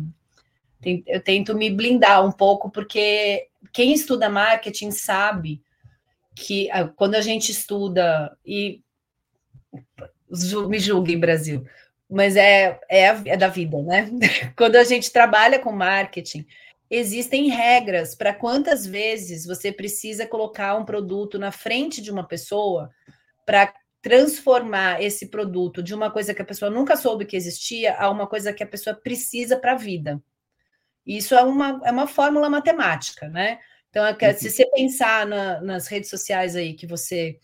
eu 1.05 1.21
tento 1.21 1.53
me 1.53 1.69
blindar 1.69 2.25
um 2.25 2.31
pouco 2.31 2.71
porque 2.71 3.47
quem 3.71 3.93
estuda 3.93 4.27
marketing 4.27 4.89
sabe 4.89 5.61
que 6.35 6.71
ah, 6.71 6.87
quando 6.87 7.13
a 7.13 7.21
gente 7.21 7.51
estuda 7.51 8.35
e 8.43 8.81
me 10.67 10.79
julguem 10.79 11.19
Brasil, 11.19 11.65
mas 12.09 12.35
é, 12.35 12.79
é, 12.89 13.05
é 13.25 13.37
da 13.37 13.47
vida, 13.47 13.81
né? 13.81 14.09
Quando 14.55 14.75
a 14.75 14.83
gente 14.83 15.11
trabalha 15.11 15.59
com 15.59 15.71
marketing, 15.71 16.45
existem 16.89 17.49
regras 17.49 18.15
para 18.15 18.33
quantas 18.33 18.85
vezes 18.85 19.45
você 19.45 19.71
precisa 19.71 20.25
colocar 20.25 20.75
um 20.75 20.85
produto 20.85 21.37
na 21.37 21.51
frente 21.51 22.01
de 22.01 22.11
uma 22.11 22.23
pessoa 22.23 22.89
para 23.45 23.73
transformar 24.01 25.01
esse 25.03 25.27
produto 25.27 25.83
de 25.83 25.93
uma 25.93 26.09
coisa 26.09 26.33
que 26.33 26.41
a 26.41 26.45
pessoa 26.45 26.71
nunca 26.71 26.95
soube 26.95 27.25
que 27.25 27.35
existia 27.35 27.95
a 27.95 28.09
uma 28.09 28.25
coisa 28.25 28.53
que 28.53 28.63
a 28.63 28.67
pessoa 28.67 28.95
precisa 28.95 29.57
para 29.57 29.73
a 29.73 29.77
vida. 29.77 30.21
Isso 31.05 31.35
é 31.35 31.43
uma, 31.43 31.81
é 31.83 31.91
uma 31.91 32.07
fórmula 32.07 32.49
matemática, 32.49 33.27
né? 33.27 33.59
Então, 33.89 34.05
é 34.05 34.11
uhum. 34.11 34.37
se 34.37 34.49
você 34.49 34.65
pensar 34.69 35.25
na, 35.25 35.59
nas 35.61 35.87
redes 35.87 36.09
sociais 36.09 36.55
aí 36.55 36.73
que 36.73 36.85
você 36.85 37.39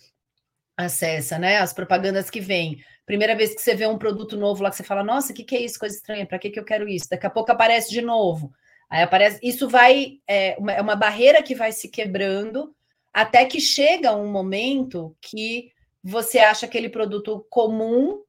acessa, 0.77 1.37
né? 1.39 1.57
As 1.57 1.73
propagandas 1.73 2.29
que 2.29 2.39
vêm. 2.39 2.83
Primeira 3.05 3.35
vez 3.35 3.53
que 3.53 3.61
você 3.61 3.75
vê 3.75 3.87
um 3.87 3.97
produto 3.97 4.35
novo 4.35 4.63
lá 4.63 4.69
que 4.69 4.75
você 4.75 4.83
fala, 4.83 5.03
nossa, 5.03 5.31
o 5.31 5.35
que, 5.35 5.43
que 5.43 5.55
é 5.55 5.61
isso? 5.61 5.79
Coisa 5.79 5.95
estranha, 5.95 6.25
para 6.25 6.39
que, 6.39 6.49
que 6.49 6.59
eu 6.59 6.65
quero 6.65 6.87
isso? 6.87 7.09
Daqui 7.09 7.25
a 7.25 7.29
pouco 7.29 7.51
aparece 7.51 7.91
de 7.91 8.01
novo. 8.01 8.51
Aí 8.89 9.03
aparece. 9.03 9.39
Isso 9.41 9.69
vai. 9.69 10.19
É 10.27 10.55
uma, 10.59 10.71
é 10.71 10.81
uma 10.81 10.95
barreira 10.95 11.41
que 11.41 11.55
vai 11.55 11.71
se 11.71 11.89
quebrando 11.89 12.75
até 13.15 13.45
que 13.45 13.61
chega 13.61 14.13
um 14.13 14.27
momento 14.27 15.15
que 15.21 15.71
você 16.03 16.39
acha 16.39 16.65
aquele 16.65 16.89
produto 16.89 17.47
comum, 17.49 18.21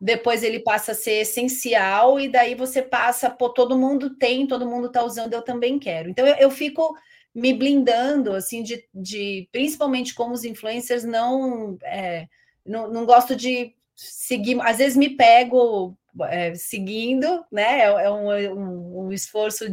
depois 0.00 0.44
ele 0.44 0.60
passa 0.60 0.92
a 0.92 0.94
ser 0.94 1.22
essencial, 1.22 2.20
e 2.20 2.28
daí 2.28 2.54
você 2.54 2.80
passa, 2.80 3.28
pô, 3.28 3.48
todo 3.48 3.76
mundo 3.76 4.16
tem, 4.16 4.46
todo 4.46 4.64
mundo 4.64 4.86
está 4.86 5.02
usando, 5.02 5.34
eu 5.34 5.42
também 5.42 5.76
quero. 5.76 6.08
Então 6.08 6.24
eu, 6.24 6.36
eu 6.36 6.50
fico 6.52 6.94
me 7.38 7.54
blindando, 7.54 8.32
assim, 8.32 8.62
de, 8.62 8.84
de 8.94 9.48
principalmente 9.52 10.14
como 10.14 10.34
os 10.34 10.44
influencers 10.44 11.04
não, 11.04 11.78
é, 11.82 12.26
não, 12.66 12.90
não 12.90 13.06
gosto 13.06 13.34
de 13.34 13.74
seguir, 13.94 14.60
às 14.60 14.78
vezes 14.78 14.96
me 14.96 15.10
pego 15.10 15.96
é, 16.28 16.54
seguindo, 16.54 17.44
né? 17.50 17.80
É, 17.80 17.84
é 17.84 18.10
um, 18.10 18.30
um, 18.30 19.06
um, 19.06 19.12
esforço 19.12 19.64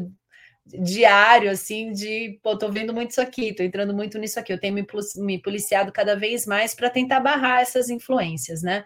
diário, 0.65 1.49
assim, 1.49 1.91
de, 1.91 2.39
pô, 2.41 2.57
tô 2.57 2.71
vendo 2.71 2.93
muito 2.93 3.11
isso 3.11 3.21
aqui, 3.21 3.53
tô 3.53 3.61
entrando 3.61 3.93
muito 3.93 4.17
nisso 4.17 4.39
aqui, 4.39 4.51
eu 4.51 4.59
tenho 4.59 4.73
me, 4.73 4.85
me 5.17 5.41
policiado 5.41 5.91
cada 5.91 6.15
vez 6.15 6.45
mais 6.45 6.73
para 6.73 6.89
tentar 6.89 7.19
barrar 7.19 7.61
essas 7.61 7.89
influências, 7.89 8.63
né? 8.63 8.83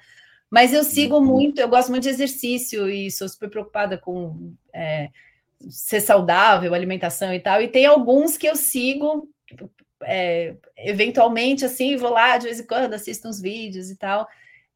Mas 0.49 0.73
eu 0.73 0.83
sigo 0.83 1.17
uhum. 1.17 1.25
muito, 1.25 1.61
eu 1.61 1.69
gosto 1.69 1.89
muito 1.89 2.03
de 2.03 2.09
exercício 2.09 2.89
e 2.89 3.11
sou 3.11 3.29
super 3.29 3.49
preocupada 3.49 3.97
com 3.97 4.53
é, 4.73 5.09
ser 5.69 6.01
saudável, 6.01 6.73
alimentação 6.73 7.33
e 7.33 7.39
tal. 7.39 7.61
E 7.61 7.67
tem 7.67 7.85
alguns 7.85 8.37
que 8.37 8.47
eu 8.47 8.55
sigo, 8.55 9.27
é, 10.03 10.55
eventualmente, 10.77 11.65
assim, 11.65 11.97
vou 11.97 12.11
lá 12.11 12.37
de 12.37 12.45
vez 12.45 12.59
em 12.59 12.65
quando, 12.65 12.93
assisto 12.93 13.27
uns 13.27 13.41
vídeos 13.41 13.89
e 13.89 13.95
tal. 13.95 14.27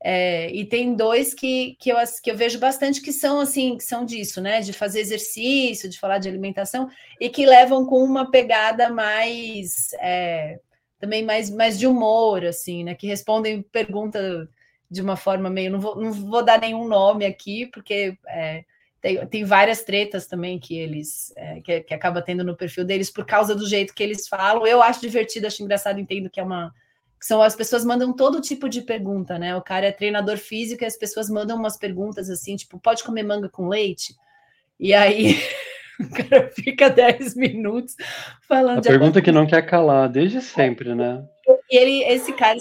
É, 0.05 0.51
e 0.51 0.65
tem 0.65 0.95
dois 0.95 1.33
que, 1.33 1.77
que, 1.79 1.89
eu, 1.89 1.95
que 2.21 2.29
eu 2.29 2.35
vejo 2.35 2.59
bastante 2.59 3.01
que 3.01 3.13
são 3.13 3.39
assim, 3.39 3.77
que 3.77 3.83
são 3.85 4.03
disso, 4.03 4.41
né? 4.41 4.59
De 4.59 4.73
fazer 4.73 4.99
exercício, 4.99 5.89
de 5.89 5.97
falar 5.97 6.17
de 6.17 6.27
alimentação, 6.27 6.89
e 7.19 7.29
que 7.29 7.45
levam 7.45 7.85
com 7.85 8.03
uma 8.03 8.29
pegada 8.29 8.89
mais 8.89 9.93
é, 9.99 10.59
também 10.99 11.23
mais, 11.23 11.49
mais 11.49 11.79
de 11.79 11.87
humor, 11.87 12.45
assim, 12.45 12.83
né? 12.83 12.95
Que 12.95 13.07
respondem 13.07 13.61
pergunta 13.61 14.49
de 14.91 15.01
uma 15.01 15.15
forma 15.15 15.49
meio. 15.49 15.71
Não 15.71 15.79
vou, 15.79 15.95
não 15.95 16.11
vou 16.11 16.43
dar 16.43 16.59
nenhum 16.59 16.87
nome 16.87 17.25
aqui, 17.25 17.67
porque 17.67 18.17
é, 18.27 18.65
tem, 19.03 19.27
tem 19.27 19.43
várias 19.43 19.83
tretas 19.83 20.25
também 20.27 20.57
que 20.57 20.77
eles 20.77 21.33
é, 21.35 21.59
que, 21.59 21.81
que 21.81 21.93
acaba 21.93 22.21
tendo 22.21 22.41
no 22.41 22.55
perfil 22.55 22.85
deles 22.85 23.11
por 23.11 23.25
causa 23.25 23.53
do 23.53 23.67
jeito 23.67 23.93
que 23.93 24.01
eles 24.01 24.29
falam. 24.29 24.65
Eu 24.65 24.81
acho 24.81 25.01
divertido, 25.01 25.45
acho 25.45 25.61
engraçado, 25.61 25.99
entendo 25.99 26.29
que 26.29 26.39
é 26.39 26.43
uma 26.43 26.73
que 27.19 27.25
são 27.25 27.41
as 27.41 27.53
pessoas 27.53 27.83
mandam 27.83 28.13
todo 28.13 28.39
tipo 28.39 28.69
de 28.69 28.81
pergunta, 28.81 29.37
né? 29.37 29.55
O 29.57 29.61
cara 29.61 29.87
é 29.87 29.91
treinador 29.91 30.37
físico 30.37 30.83
e 30.83 30.87
as 30.87 30.95
pessoas 30.95 31.29
mandam 31.29 31.57
umas 31.57 31.77
perguntas 31.77 32.29
assim, 32.29 32.55
tipo, 32.55 32.79
pode 32.79 33.03
comer 33.03 33.23
manga 33.23 33.49
com 33.49 33.67
leite? 33.67 34.15
E 34.79 34.93
aí 34.93 35.35
o 35.99 36.09
cara 36.09 36.49
fica 36.51 36.89
10 36.89 37.35
minutos 37.35 37.95
falando. 38.47 38.79
A 38.79 38.89
pergunta 38.89 39.21
que 39.21 39.33
não 39.33 39.45
quer 39.45 39.63
calar, 39.63 40.07
desde 40.07 40.39
sempre, 40.39 40.95
né? 40.95 41.25
E 41.69 41.77
ele, 41.77 42.03
esse 42.05 42.31
cara, 42.31 42.57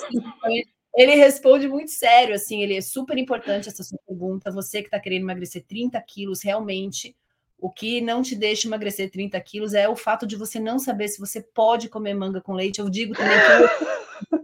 ele 0.94 1.14
responde 1.14 1.68
muito 1.68 1.90
sério, 1.90 2.34
assim, 2.34 2.62
ele 2.62 2.76
é 2.76 2.80
super 2.80 3.16
importante 3.16 3.68
essa 3.68 3.82
sua 3.82 3.98
pergunta. 4.06 4.50
Você 4.50 4.80
que 4.80 4.88
está 4.88 5.00
querendo 5.00 5.22
emagrecer 5.22 5.64
30 5.66 6.00
quilos, 6.02 6.42
realmente, 6.42 7.16
o 7.58 7.70
que 7.70 8.00
não 8.00 8.22
te 8.22 8.34
deixa 8.34 8.68
emagrecer 8.68 9.10
30 9.10 9.40
quilos 9.40 9.72
é 9.72 9.88
o 9.88 9.96
fato 9.96 10.26
de 10.26 10.36
você 10.36 10.58
não 10.58 10.78
saber 10.78 11.08
se 11.08 11.20
você 11.20 11.40
pode 11.40 11.88
comer 11.88 12.12
manga 12.12 12.40
com 12.40 12.52
leite. 12.52 12.80
Eu 12.80 12.90
digo 12.90 13.14
também 13.14 13.38
que 13.38 14.36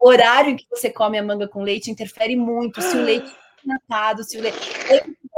o 0.00 0.08
horário 0.08 0.50
em 0.50 0.56
que 0.56 0.66
você 0.68 0.90
come 0.90 1.18
a 1.18 1.22
manga 1.22 1.46
com 1.46 1.62
leite 1.62 1.90
interfere 1.90 2.34
muito. 2.34 2.82
Se 2.82 2.96
o 2.96 3.02
leite 3.02 3.30
é 3.30 3.68
natado, 3.68 4.24
se 4.24 4.38
o 4.38 4.40
leite. 4.40 4.58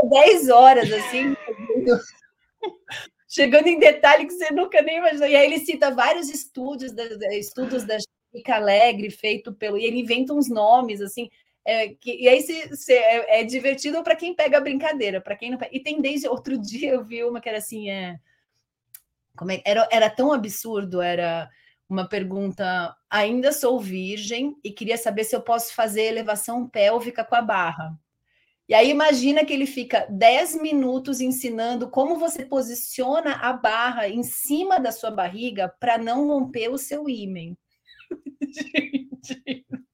10 0.09 0.49
horas, 0.51 0.93
assim, 0.93 1.35
chegando 3.29 3.67
em 3.67 3.79
detalhe 3.79 4.27
que 4.27 4.33
você 4.33 4.53
nunca 4.53 4.81
nem 4.81 4.99
imaginou. 4.99 5.27
E 5.27 5.35
aí 5.35 5.47
ele 5.47 5.59
cita 5.59 5.95
vários 5.95 6.29
estudos, 6.29 6.93
estudos 7.33 7.85
da 7.85 7.97
fica 8.35 8.57
alegre, 8.57 9.11
feito 9.11 9.53
pelo. 9.53 9.79
E 9.79 9.85
ele 9.85 10.01
inventa 10.01 10.35
uns 10.35 10.49
nomes, 10.49 11.01
assim. 11.01 11.31
É, 11.65 11.89
que, 11.89 12.15
e 12.21 12.29
aí 12.29 12.43
se, 12.43 12.77
se 12.77 12.93
é, 12.93 13.41
é, 13.41 13.45
divertido 13.45 14.03
para 14.03 14.17
quem 14.17 14.35
pega 14.35 14.59
a 14.59 14.61
brincadeira, 14.61 15.21
para 15.21 15.37
quem 15.37 15.51
não 15.51 15.59
pega. 15.59 15.75
E 15.75 15.81
tem 15.81 16.01
desde 16.01 16.29
outro 16.29 16.59
dia 16.61 16.91
eu 16.93 17.05
vi 17.05 17.23
uma 17.25 17.41
que 17.41 17.49
era 17.49 17.59
assim, 17.59 17.89
é, 17.89 18.19
como 19.37 19.53
é, 19.53 19.63
era, 19.65 19.89
era 19.91 20.11
tão 20.11 20.33
absurdo, 20.33 21.01
era 21.01 21.49
uma 21.89 22.09
pergunta: 22.09 22.95
ainda 23.09 23.53
sou 23.53 23.79
virgem 23.81 24.57
e 24.65 24.71
queria 24.73 24.99
saber 24.99 25.25
se 25.25 25.37
eu 25.37 25.41
posso 25.41 25.75
fazer 25.75 26.03
elevação 26.03 26.69
pélvica 26.69 27.25
com 27.25 27.37
a 27.37 27.43
barra. 27.43 27.97
E 28.67 28.73
aí 28.75 28.91
imagina 28.91 29.45
que 29.45 29.53
ele 29.53 29.67
fica 29.67 30.07
10 30.09 30.63
minutos 30.63 31.21
ensinando 31.21 31.91
como 31.91 32.19
você 32.19 32.47
posiciona 32.47 33.35
a 33.35 33.53
barra 33.53 34.09
em 34.09 34.23
cima 34.23 34.81
da 34.81 34.91
sua 34.91 35.11
barriga 35.11 35.69
para 35.79 35.99
não 35.99 36.27
romper 36.27 36.71
o 36.71 36.79
seu 36.79 37.07
ímen. 37.09 37.57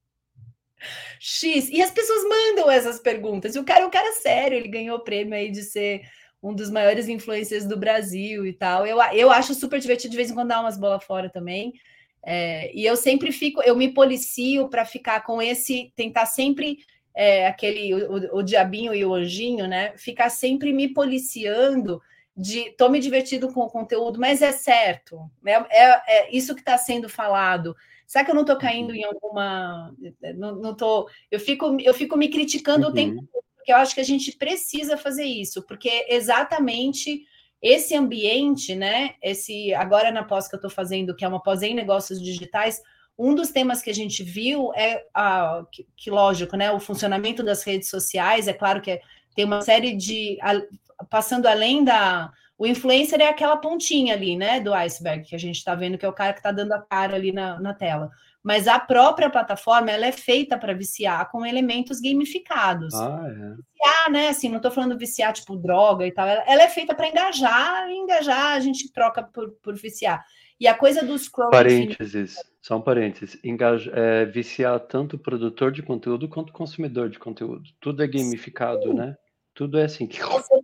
X. 1.18 1.68
E 1.68 1.82
as 1.82 1.90
pessoas 1.90 2.22
mandam 2.24 2.70
essas 2.70 2.98
perguntas. 2.98 3.54
E 3.54 3.58
o 3.58 3.64
cara 3.64 3.82
é 3.82 3.86
um 3.86 3.90
cara 3.90 4.12
sério, 4.14 4.56
ele 4.56 4.68
ganhou 4.68 4.96
o 4.96 5.04
prêmio 5.04 5.34
aí 5.34 5.50
de 5.50 5.62
ser 5.62 6.02
um 6.42 6.54
dos 6.54 6.70
maiores 6.70 7.08
influencers 7.08 7.66
do 7.66 7.76
Brasil 7.76 8.46
e 8.46 8.52
tal. 8.52 8.86
Eu, 8.86 8.98
eu 9.12 9.30
acho 9.30 9.54
super 9.54 9.78
divertido 9.78 10.10
de 10.10 10.16
vez 10.16 10.30
em 10.30 10.34
quando 10.34 10.48
dar 10.48 10.60
umas 10.60 10.78
bolas 10.78 11.04
fora 11.04 11.28
também. 11.28 11.74
É, 12.22 12.74
e 12.74 12.84
eu 12.84 12.96
sempre 12.96 13.32
fico, 13.32 13.62
eu 13.62 13.76
me 13.76 13.92
policio 13.92 14.68
para 14.68 14.84
ficar 14.84 15.20
com 15.20 15.40
esse, 15.40 15.92
tentar 15.96 16.26
sempre 16.26 16.78
é, 17.14 17.46
aquele 17.46 17.94
o, 17.94 18.38
o, 18.38 18.42
diabinho 18.42 18.94
e 18.94 19.04
o 19.04 19.14
anjinho, 19.14 19.66
né? 19.66 19.92
Ficar 19.96 20.30
sempre 20.30 20.72
me 20.72 20.88
policiando 20.88 22.00
de 22.36 22.70
tô 22.76 22.88
me 22.88 23.00
divertindo 23.00 23.52
com 23.52 23.60
o 23.60 23.70
conteúdo, 23.70 24.18
mas 24.18 24.40
é 24.40 24.52
certo, 24.52 25.30
né? 25.42 25.64
é, 25.70 25.84
é 26.18 26.36
isso 26.36 26.54
que 26.54 26.60
está 26.60 26.78
sendo 26.78 27.08
falado. 27.08 27.74
Será 28.10 28.24
que 28.24 28.32
eu 28.32 28.34
não 28.34 28.42
estou 28.42 28.58
caindo 28.58 28.92
em 28.92 29.04
alguma. 29.04 29.94
Não, 30.36 30.56
não 30.56 30.74
tô... 30.74 31.08
eu, 31.30 31.38
fico, 31.38 31.76
eu 31.80 31.94
fico 31.94 32.16
me 32.16 32.28
criticando 32.28 32.86
uhum. 32.86 32.90
o 32.90 32.92
tempo 32.92 33.24
todo, 33.32 33.44
porque 33.54 33.70
eu 33.70 33.76
acho 33.76 33.94
que 33.94 34.00
a 34.00 34.04
gente 34.04 34.32
precisa 34.32 34.96
fazer 34.96 35.22
isso, 35.22 35.62
porque 35.62 36.06
exatamente 36.08 37.24
esse 37.62 37.94
ambiente, 37.94 38.74
né? 38.74 39.14
Esse 39.22 39.72
agora 39.74 40.10
na 40.10 40.24
pós 40.24 40.48
que 40.48 40.56
eu 40.56 40.58
estou 40.58 40.68
fazendo, 40.68 41.14
que 41.14 41.24
é 41.24 41.28
uma 41.28 41.40
pós 41.40 41.62
em 41.62 41.72
negócios 41.72 42.20
digitais, 42.20 42.82
um 43.16 43.32
dos 43.32 43.50
temas 43.50 43.80
que 43.80 43.90
a 43.90 43.94
gente 43.94 44.24
viu 44.24 44.72
é 44.74 45.04
a, 45.14 45.64
que, 45.70 45.86
que, 45.96 46.10
lógico, 46.10 46.56
né? 46.56 46.72
O 46.72 46.80
funcionamento 46.80 47.44
das 47.44 47.62
redes 47.62 47.88
sociais. 47.88 48.48
É 48.48 48.52
claro 48.52 48.80
que 48.80 48.90
é, 48.90 49.00
tem 49.36 49.44
uma 49.44 49.62
série 49.62 49.94
de 49.94 50.36
a, 50.42 50.60
passando 51.08 51.46
além 51.46 51.84
da 51.84 52.32
o 52.60 52.66
influencer 52.66 53.18
é 53.22 53.26
aquela 53.26 53.56
pontinha 53.56 54.12
ali, 54.12 54.36
né, 54.36 54.60
do 54.60 54.74
iceberg, 54.74 55.26
que 55.26 55.34
a 55.34 55.38
gente 55.38 55.56
está 55.56 55.74
vendo 55.74 55.96
que 55.96 56.04
é 56.04 56.08
o 56.08 56.12
cara 56.12 56.34
que 56.34 56.40
está 56.40 56.52
dando 56.52 56.72
a 56.72 56.78
cara 56.78 57.16
ali 57.16 57.32
na, 57.32 57.58
na 57.58 57.72
tela. 57.72 58.10
Mas 58.42 58.68
a 58.68 58.78
própria 58.78 59.30
plataforma, 59.30 59.90
ela 59.90 60.04
é 60.04 60.12
feita 60.12 60.58
para 60.58 60.74
viciar 60.74 61.30
com 61.30 61.46
elementos 61.46 62.00
gamificados. 62.00 62.92
Ah, 62.92 63.22
é. 63.26 63.32
Viciar, 63.32 64.10
né, 64.10 64.28
assim, 64.28 64.50
não 64.50 64.58
estou 64.58 64.70
falando 64.70 64.98
viciar 64.98 65.32
tipo 65.32 65.56
droga 65.56 66.06
e 66.06 66.12
tal, 66.12 66.28
ela, 66.28 66.44
ela 66.46 66.62
é 66.62 66.68
feita 66.68 66.94
para 66.94 67.08
engajar, 67.08 67.88
e 67.88 67.94
engajar 67.94 68.52
a 68.52 68.60
gente 68.60 68.92
troca 68.92 69.22
por, 69.22 69.52
por 69.62 69.74
viciar. 69.76 70.22
E 70.60 70.66
a 70.66 70.74
coisa 70.74 71.02
do 71.02 71.18
scroll 71.18 71.48
Parênteses, 71.48 72.32
infinito... 72.32 72.56
só 72.60 72.76
um 72.76 72.82
parênteses. 72.82 73.40
Engaja, 73.42 73.90
é, 73.94 74.26
viciar 74.26 74.78
tanto 74.80 75.16
o 75.16 75.18
produtor 75.18 75.72
de 75.72 75.82
conteúdo 75.82 76.28
quanto 76.28 76.50
o 76.50 76.52
consumidor 76.52 77.08
de 77.08 77.18
conteúdo. 77.18 77.70
Tudo 77.80 78.04
é 78.04 78.06
gamificado, 78.06 78.82
Sim. 78.82 78.94
né? 78.96 79.16
Tudo 79.54 79.78
é 79.78 79.84
assim. 79.84 80.06
Você, 80.06 80.59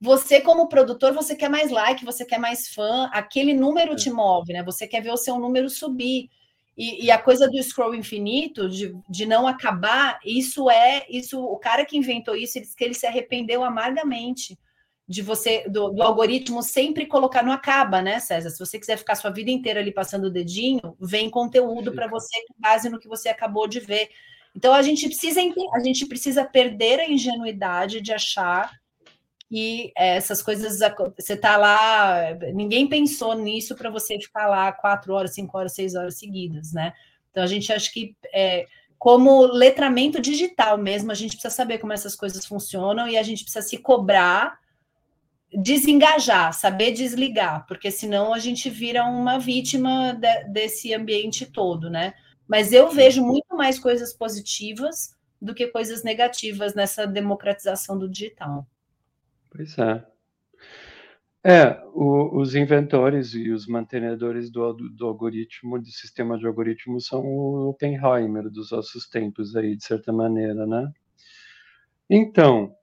você, 0.00 0.40
como 0.40 0.68
produtor, 0.68 1.12
você 1.12 1.36
quer 1.36 1.50
mais 1.50 1.70
like, 1.70 2.04
você 2.04 2.24
quer 2.24 2.38
mais 2.38 2.68
fã, 2.68 3.10
aquele 3.12 3.52
número 3.52 3.92
é. 3.92 3.96
te 3.96 4.10
move, 4.10 4.52
né? 4.52 4.62
Você 4.62 4.86
quer 4.86 5.02
ver 5.02 5.12
o 5.12 5.16
seu 5.16 5.38
número 5.38 5.68
subir. 5.68 6.30
E, 6.76 7.04
e, 7.04 7.10
a 7.10 7.18
coisa 7.18 7.46
do 7.46 7.62
scroll 7.62 7.94
infinito, 7.94 8.66
de, 8.66 8.96
de 9.10 9.26
não 9.26 9.46
acabar, 9.46 10.18
isso 10.24 10.70
é 10.70 11.04
isso. 11.10 11.38
O 11.38 11.58
cara 11.58 11.84
que 11.84 11.98
inventou 11.98 12.34
isso, 12.34 12.56
ele 12.56 12.64
disse 12.64 12.76
que 12.76 12.84
ele 12.84 12.94
se 12.94 13.06
arrependeu 13.06 13.62
amargamente 13.62 14.58
de 15.06 15.20
você, 15.20 15.68
do, 15.68 15.90
do, 15.90 16.02
algoritmo 16.02 16.62
sempre 16.62 17.04
colocar, 17.04 17.42
não 17.42 17.52
acaba, 17.52 18.00
né, 18.00 18.20
César? 18.20 18.48
Se 18.48 18.58
você 18.58 18.78
quiser 18.78 18.96
ficar 18.96 19.16
sua 19.16 19.30
vida 19.30 19.50
inteira 19.50 19.80
ali 19.80 19.92
passando 19.92 20.28
o 20.28 20.30
dedinho, 20.30 20.96
vem 20.98 21.28
conteúdo 21.28 21.92
para 21.92 22.06
você 22.06 22.42
com 22.46 22.54
base 22.56 22.88
no 22.88 22.98
que 22.98 23.08
você 23.08 23.28
acabou 23.28 23.66
de 23.66 23.80
ver. 23.80 24.08
Então 24.56 24.72
a 24.72 24.80
gente 24.80 25.06
precisa 25.06 25.40
a 25.74 25.80
gente 25.80 26.06
precisa 26.06 26.44
perder 26.44 27.00
a 27.00 27.10
ingenuidade 27.10 28.00
de 28.00 28.12
achar 28.12 28.79
que 29.50 29.92
essas 29.96 30.40
coisas 30.40 30.78
você 31.18 31.32
está 31.32 31.56
lá, 31.56 32.34
ninguém 32.54 32.88
pensou 32.88 33.34
nisso 33.34 33.74
para 33.74 33.90
você 33.90 34.16
ficar 34.20 34.46
lá 34.46 34.70
quatro 34.70 35.12
horas, 35.12 35.34
cinco 35.34 35.58
horas, 35.58 35.74
seis 35.74 35.96
horas 35.96 36.16
seguidas, 36.16 36.72
né? 36.72 36.92
Então 37.30 37.42
a 37.42 37.48
gente 37.48 37.72
acha 37.72 37.90
que 37.92 38.14
é, 38.32 38.66
como 38.96 39.42
letramento 39.46 40.20
digital 40.20 40.78
mesmo, 40.78 41.10
a 41.10 41.16
gente 41.16 41.32
precisa 41.32 41.52
saber 41.52 41.78
como 41.78 41.92
essas 41.92 42.14
coisas 42.14 42.46
funcionam 42.46 43.08
e 43.08 43.18
a 43.18 43.24
gente 43.24 43.42
precisa 43.42 43.66
se 43.66 43.76
cobrar, 43.78 44.60
desengajar, 45.52 46.54
saber 46.54 46.92
desligar, 46.92 47.66
porque 47.66 47.90
senão 47.90 48.32
a 48.32 48.38
gente 48.38 48.70
vira 48.70 49.04
uma 49.04 49.36
vítima 49.36 50.12
de, 50.12 50.44
desse 50.44 50.94
ambiente 50.94 51.44
todo, 51.44 51.90
né? 51.90 52.14
Mas 52.46 52.72
eu 52.72 52.88
vejo 52.88 53.20
muito 53.20 53.56
mais 53.56 53.80
coisas 53.80 54.12
positivas 54.12 55.16
do 55.42 55.56
que 55.56 55.66
coisas 55.66 56.04
negativas 56.04 56.72
nessa 56.72 57.04
democratização 57.04 57.98
do 57.98 58.08
digital. 58.08 58.64
Pois 59.50 59.76
é. 59.78 60.06
É, 61.42 61.82
o, 61.94 62.38
os 62.38 62.54
inventores 62.54 63.32
e 63.34 63.50
os 63.50 63.66
mantenedores 63.66 64.50
do, 64.50 64.74
do, 64.74 65.06
algoritmo, 65.06 65.78
do 65.78 65.88
sistema 65.90 66.38
de 66.38 66.46
algoritmos, 66.46 67.06
são 67.06 67.24
o 67.24 67.70
Oppenheimer 67.70 68.50
dos 68.50 68.70
nossos 68.70 69.08
tempos 69.08 69.56
aí, 69.56 69.74
de 69.74 69.84
certa 69.84 70.12
maneira, 70.12 70.66
né? 70.66 70.92
Então, 72.10 72.74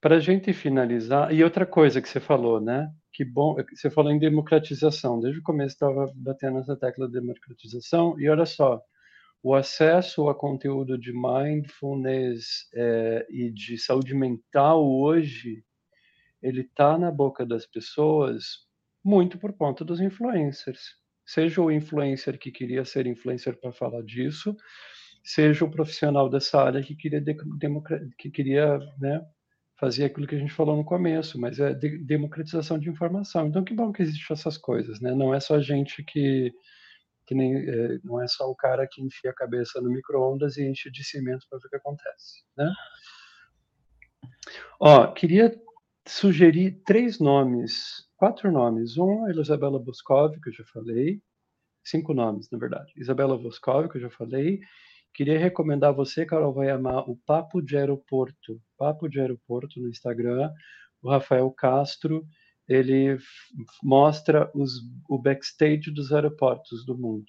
para 0.00 0.16
a 0.16 0.20
gente 0.20 0.52
finalizar, 0.54 1.32
e 1.34 1.44
outra 1.44 1.66
coisa 1.66 2.00
que 2.00 2.08
você 2.08 2.18
falou, 2.18 2.58
né? 2.58 2.90
Que 3.12 3.24
bom, 3.24 3.56
você 3.74 3.90
falou 3.90 4.10
em 4.10 4.18
democratização, 4.18 5.20
desde 5.20 5.40
o 5.40 5.42
começo 5.42 5.74
estava 5.74 6.10
batendo 6.14 6.58
essa 6.58 6.76
tecla 6.76 7.06
de 7.06 7.14
democratização, 7.14 8.18
e 8.18 8.28
olha 8.30 8.46
só, 8.46 8.82
o 9.42 9.54
acesso 9.54 10.28
a 10.28 10.34
conteúdo 10.34 10.98
de 10.98 11.12
mindfulness 11.12 12.68
é, 12.74 13.26
e 13.28 13.50
de 13.50 13.76
saúde 13.78 14.14
mental 14.14 14.86
hoje 14.86 15.62
ele 16.46 16.60
está 16.60 16.96
na 16.96 17.10
boca 17.10 17.44
das 17.44 17.66
pessoas 17.66 18.66
muito 19.04 19.36
por 19.36 19.52
conta 19.52 19.84
dos 19.84 20.00
influencers. 20.00 20.94
Seja 21.24 21.60
o 21.60 21.72
influencer 21.72 22.38
que 22.38 22.52
queria 22.52 22.84
ser 22.84 23.06
influencer 23.06 23.58
para 23.58 23.72
falar 23.72 24.02
disso, 24.02 24.56
seja 25.24 25.64
o 25.64 25.70
profissional 25.70 26.30
dessa 26.30 26.62
área 26.62 26.82
que 26.82 26.94
queria, 26.94 27.22
que 28.16 28.30
queria 28.30 28.78
né, 28.98 29.20
fazer 29.76 30.04
aquilo 30.04 30.26
que 30.26 30.36
a 30.36 30.38
gente 30.38 30.52
falou 30.52 30.76
no 30.76 30.84
começo, 30.84 31.36
mas 31.40 31.58
é 31.58 31.74
de 31.74 31.98
democratização 31.98 32.78
de 32.78 32.88
informação. 32.88 33.48
Então, 33.48 33.64
que 33.64 33.74
bom 33.74 33.92
que 33.92 34.02
existem 34.02 34.24
essas 34.30 34.56
coisas, 34.56 35.00
né? 35.00 35.12
Não 35.16 35.34
é 35.34 35.40
só 35.40 35.60
gente 35.60 36.04
que, 36.04 36.52
que 37.26 37.34
nem, 37.34 37.56
é, 37.56 37.98
não 38.04 38.22
é 38.22 38.28
só 38.28 38.48
o 38.48 38.54
cara 38.54 38.86
que 38.88 39.02
enfia 39.02 39.32
a 39.32 39.34
cabeça 39.34 39.80
no 39.80 39.90
micro-ondas 39.90 40.56
e 40.56 40.64
enche 40.64 40.92
de 40.92 41.02
cimento 41.02 41.44
para 41.50 41.58
ver 41.58 41.66
o 41.66 41.70
que 41.70 41.76
acontece, 41.76 42.44
né? 42.56 42.72
Ó, 44.78 45.08
queria 45.08 45.52
sugeri 46.06 46.70
três 46.70 47.18
nomes, 47.18 48.06
quatro 48.16 48.50
nomes. 48.50 48.96
Um, 48.96 49.24
a 49.26 49.30
Isabela 49.30 49.78
Boscov, 49.78 50.38
que 50.40 50.48
eu 50.48 50.52
já 50.52 50.64
falei. 50.72 51.20
Cinco 51.84 52.14
nomes, 52.14 52.48
na 52.50 52.58
verdade. 52.58 52.92
Isabela 52.96 53.36
Boscov, 53.36 53.88
que 53.88 53.98
eu 53.98 54.02
já 54.02 54.10
falei. 54.10 54.60
Queria 55.12 55.38
recomendar 55.38 55.94
você, 55.94 56.26
Carol 56.26 56.52
vai 56.52 56.70
amar, 56.70 57.08
o 57.08 57.16
Papo 57.26 57.62
de 57.62 57.76
Aeroporto. 57.76 58.60
Papo 58.76 59.08
de 59.08 59.20
Aeroporto 59.20 59.80
no 59.80 59.88
Instagram. 59.88 60.52
O 61.02 61.10
Rafael 61.10 61.50
Castro, 61.50 62.26
ele 62.68 63.18
mostra 63.82 64.50
os, 64.54 64.72
o 65.08 65.18
backstage 65.18 65.90
dos 65.90 66.12
aeroportos 66.12 66.84
do 66.84 66.96
mundo. 66.96 67.26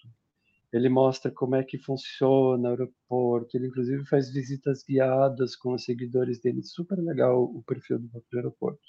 Ele 0.74 0.90
mostra 0.90 1.32
como 1.32 1.56
é 1.56 1.64
que 1.64 1.78
funciona 1.78 2.70
o 2.70 2.72
aeroporto. 2.72 3.56
Ele, 3.56 3.68
inclusive, 3.68 4.06
faz 4.06 4.32
visitas 4.32 4.84
guiadas 4.84 5.56
com 5.56 5.74
os 5.74 5.86
seguidores 5.86 6.40
dele. 6.42 6.62
Super 6.62 6.98
legal 7.00 7.44
o 7.44 7.64
perfil 7.64 8.00
do 8.00 8.24
aeroporto. 8.34 8.82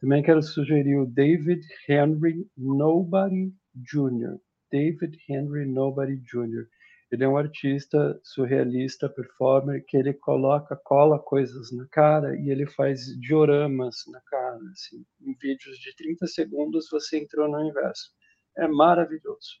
Também 0.00 0.22
quero 0.22 0.42
sugerir 0.42 0.96
o 0.96 1.06
David 1.06 1.62
Henry 1.88 2.48
Nobody 2.56 3.54
Jr. 3.74 4.40
David 4.72 5.18
Henry 5.28 5.66
Nobody 5.66 6.16
Jr. 6.16 6.66
Ele 7.12 7.24
é 7.24 7.28
um 7.28 7.36
artista 7.36 8.20
surrealista, 8.22 9.08
performer, 9.08 9.84
que 9.84 9.96
ele 9.96 10.14
coloca, 10.14 10.76
cola 10.76 11.18
coisas 11.18 11.72
na 11.72 11.86
cara 11.88 12.38
e 12.38 12.50
ele 12.50 12.66
faz 12.66 13.00
dioramas 13.20 14.04
na 14.06 14.20
cara. 14.20 14.60
Assim, 14.72 15.04
em 15.20 15.34
vídeos 15.34 15.76
de 15.78 15.94
30 15.96 16.26
segundos 16.28 16.88
você 16.88 17.18
entrou 17.18 17.48
no 17.48 17.58
universo. 17.58 18.10
É 18.56 18.68
maravilhoso. 18.68 19.60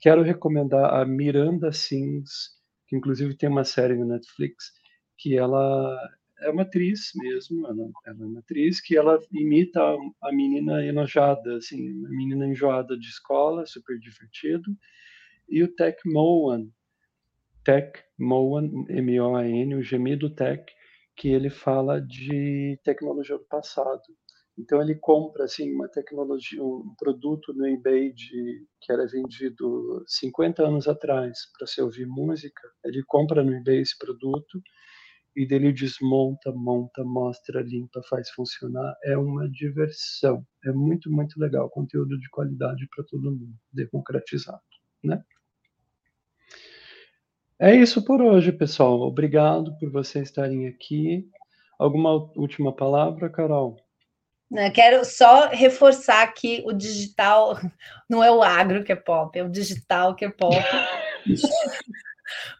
Quero 0.00 0.22
recomendar 0.22 0.94
a 0.94 1.04
Miranda 1.04 1.72
Sings, 1.72 2.56
que 2.86 2.96
inclusive 2.96 3.34
tem 3.34 3.48
uma 3.48 3.64
série 3.64 3.94
no 3.94 4.06
Netflix, 4.06 4.72
que 5.18 5.36
ela 5.36 5.98
é 6.40 6.50
uma 6.50 6.62
atriz 6.62 7.12
mesmo, 7.14 7.66
ela, 7.66 7.90
ela 8.06 8.22
é 8.22 8.26
uma 8.26 8.40
atriz 8.40 8.80
que 8.80 8.96
ela 8.96 9.18
imita 9.32 9.80
a, 10.22 10.32
menina 10.32 10.84
enojada, 10.84 11.56
assim, 11.56 11.88
a 12.04 12.08
menina 12.10 12.46
enjoada 12.46 12.96
de 12.96 13.06
escola, 13.06 13.64
super 13.66 13.98
divertido, 13.98 14.76
e 15.48 15.62
o 15.62 15.74
Tech 15.74 15.98
Moan, 16.04 16.68
Tech 17.64 17.98
Moan, 18.18 18.70
M-O-A-N, 18.88 19.74
o 19.76 19.82
gemido 19.82 20.28
Tech, 20.30 20.64
que 21.16 21.28
ele 21.28 21.48
fala 21.48 22.00
de 22.00 22.78
tecnologia 22.84 23.38
do 23.38 23.44
passado. 23.44 24.02
Então 24.58 24.80
ele 24.80 24.94
compra 24.94 25.44
assim 25.44 25.72
uma 25.72 25.88
tecnologia, 25.88 26.62
um 26.62 26.94
produto 26.98 27.52
no 27.52 27.66
eBay 27.66 28.12
de, 28.12 28.66
que 28.80 28.90
era 28.90 29.06
vendido 29.06 30.02
50 30.06 30.66
anos 30.66 30.88
atrás 30.88 31.38
para 31.56 31.66
se 31.66 31.80
ouvir 31.82 32.06
música. 32.06 32.62
Ele 32.84 33.02
compra 33.06 33.44
no 33.44 33.54
eBay 33.54 33.80
esse 33.82 33.96
produto 33.98 34.62
e 35.36 35.46
dele 35.46 35.70
desmonta, 35.72 36.50
monta, 36.50 37.04
mostra, 37.04 37.60
limpa, 37.60 38.00
faz 38.08 38.30
funcionar. 38.30 38.96
É 39.04 39.18
uma 39.18 39.46
diversão. 39.50 40.42
É 40.64 40.72
muito, 40.72 41.12
muito 41.12 41.38
legal. 41.38 41.68
Conteúdo 41.68 42.18
de 42.18 42.28
qualidade 42.30 42.88
para 42.94 43.04
todo 43.04 43.30
mundo, 43.30 43.54
democratizado, 43.70 44.62
né? 45.04 45.22
É 47.58 47.74
isso 47.74 48.02
por 48.04 48.22
hoje, 48.22 48.52
pessoal. 48.52 49.00
Obrigado 49.02 49.76
por 49.78 49.90
vocês 49.90 50.28
estarem 50.28 50.66
aqui. 50.66 51.28
Alguma 51.78 52.12
última 52.34 52.74
palavra, 52.74 53.28
Carol? 53.28 53.76
Né, 54.48 54.70
quero 54.70 55.04
só 55.04 55.48
reforçar 55.48 56.24
que 56.32 56.62
o 56.64 56.72
digital 56.72 57.58
não 58.08 58.22
é 58.22 58.30
o 58.30 58.42
agro 58.42 58.84
que 58.84 58.92
é 58.92 58.96
pop, 58.96 59.36
é 59.36 59.42
o 59.42 59.50
digital 59.50 60.14
que 60.14 60.24
é 60.24 60.30
pop. 60.30 60.56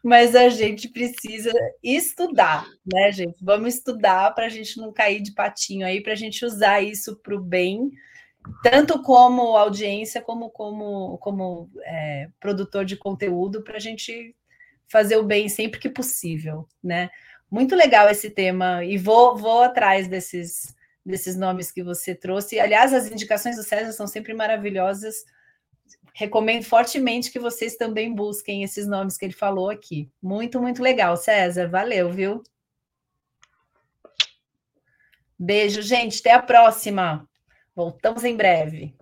Mas 0.03 0.35
a 0.35 0.49
gente 0.49 0.89
precisa 0.89 1.51
estudar, 1.83 2.65
né, 2.85 3.11
gente? 3.11 3.37
Vamos 3.41 3.75
estudar 3.75 4.33
para 4.33 4.45
a 4.45 4.49
gente 4.49 4.77
não 4.77 4.93
cair 4.93 5.21
de 5.21 5.33
patinho 5.33 5.85
aí, 5.85 6.01
para 6.01 6.13
a 6.13 6.15
gente 6.15 6.45
usar 6.45 6.81
isso 6.81 7.17
para 7.17 7.35
o 7.35 7.41
bem, 7.41 7.91
tanto 8.63 9.01
como 9.01 9.57
audiência, 9.57 10.21
como 10.21 10.49
como, 10.49 11.17
como 11.17 11.69
é, 11.83 12.29
produtor 12.39 12.85
de 12.85 12.95
conteúdo, 12.95 13.63
para 13.63 13.77
a 13.77 13.79
gente 13.79 14.35
fazer 14.87 15.17
o 15.17 15.23
bem 15.23 15.49
sempre 15.49 15.79
que 15.79 15.89
possível, 15.89 16.67
né? 16.81 17.09
Muito 17.49 17.75
legal 17.75 18.09
esse 18.09 18.29
tema, 18.29 18.83
e 18.83 18.97
vou, 18.97 19.37
vou 19.37 19.61
atrás 19.61 20.07
desses 20.07 20.75
desses 21.07 21.35
nomes 21.35 21.71
que 21.71 21.81
você 21.81 22.13
trouxe. 22.13 22.59
Aliás, 22.59 22.93
as 22.93 23.09
indicações 23.09 23.55
do 23.55 23.63
César 23.63 23.93
são 23.93 24.05
sempre 24.05 24.33
maravilhosas. 24.33 25.25
Recomendo 26.13 26.63
fortemente 26.63 27.31
que 27.31 27.39
vocês 27.39 27.77
também 27.77 28.13
busquem 28.13 28.63
esses 28.63 28.87
nomes 28.87 29.17
que 29.17 29.25
ele 29.25 29.33
falou 29.33 29.69
aqui. 29.69 30.11
Muito, 30.21 30.61
muito 30.61 30.81
legal, 30.81 31.15
César. 31.15 31.69
Valeu, 31.69 32.11
viu? 32.11 32.43
Beijo, 35.39 35.81
gente. 35.81 36.19
Até 36.19 36.33
a 36.33 36.41
próxima. 36.41 37.27
Voltamos 37.75 38.23
em 38.23 38.35
breve. 38.35 38.95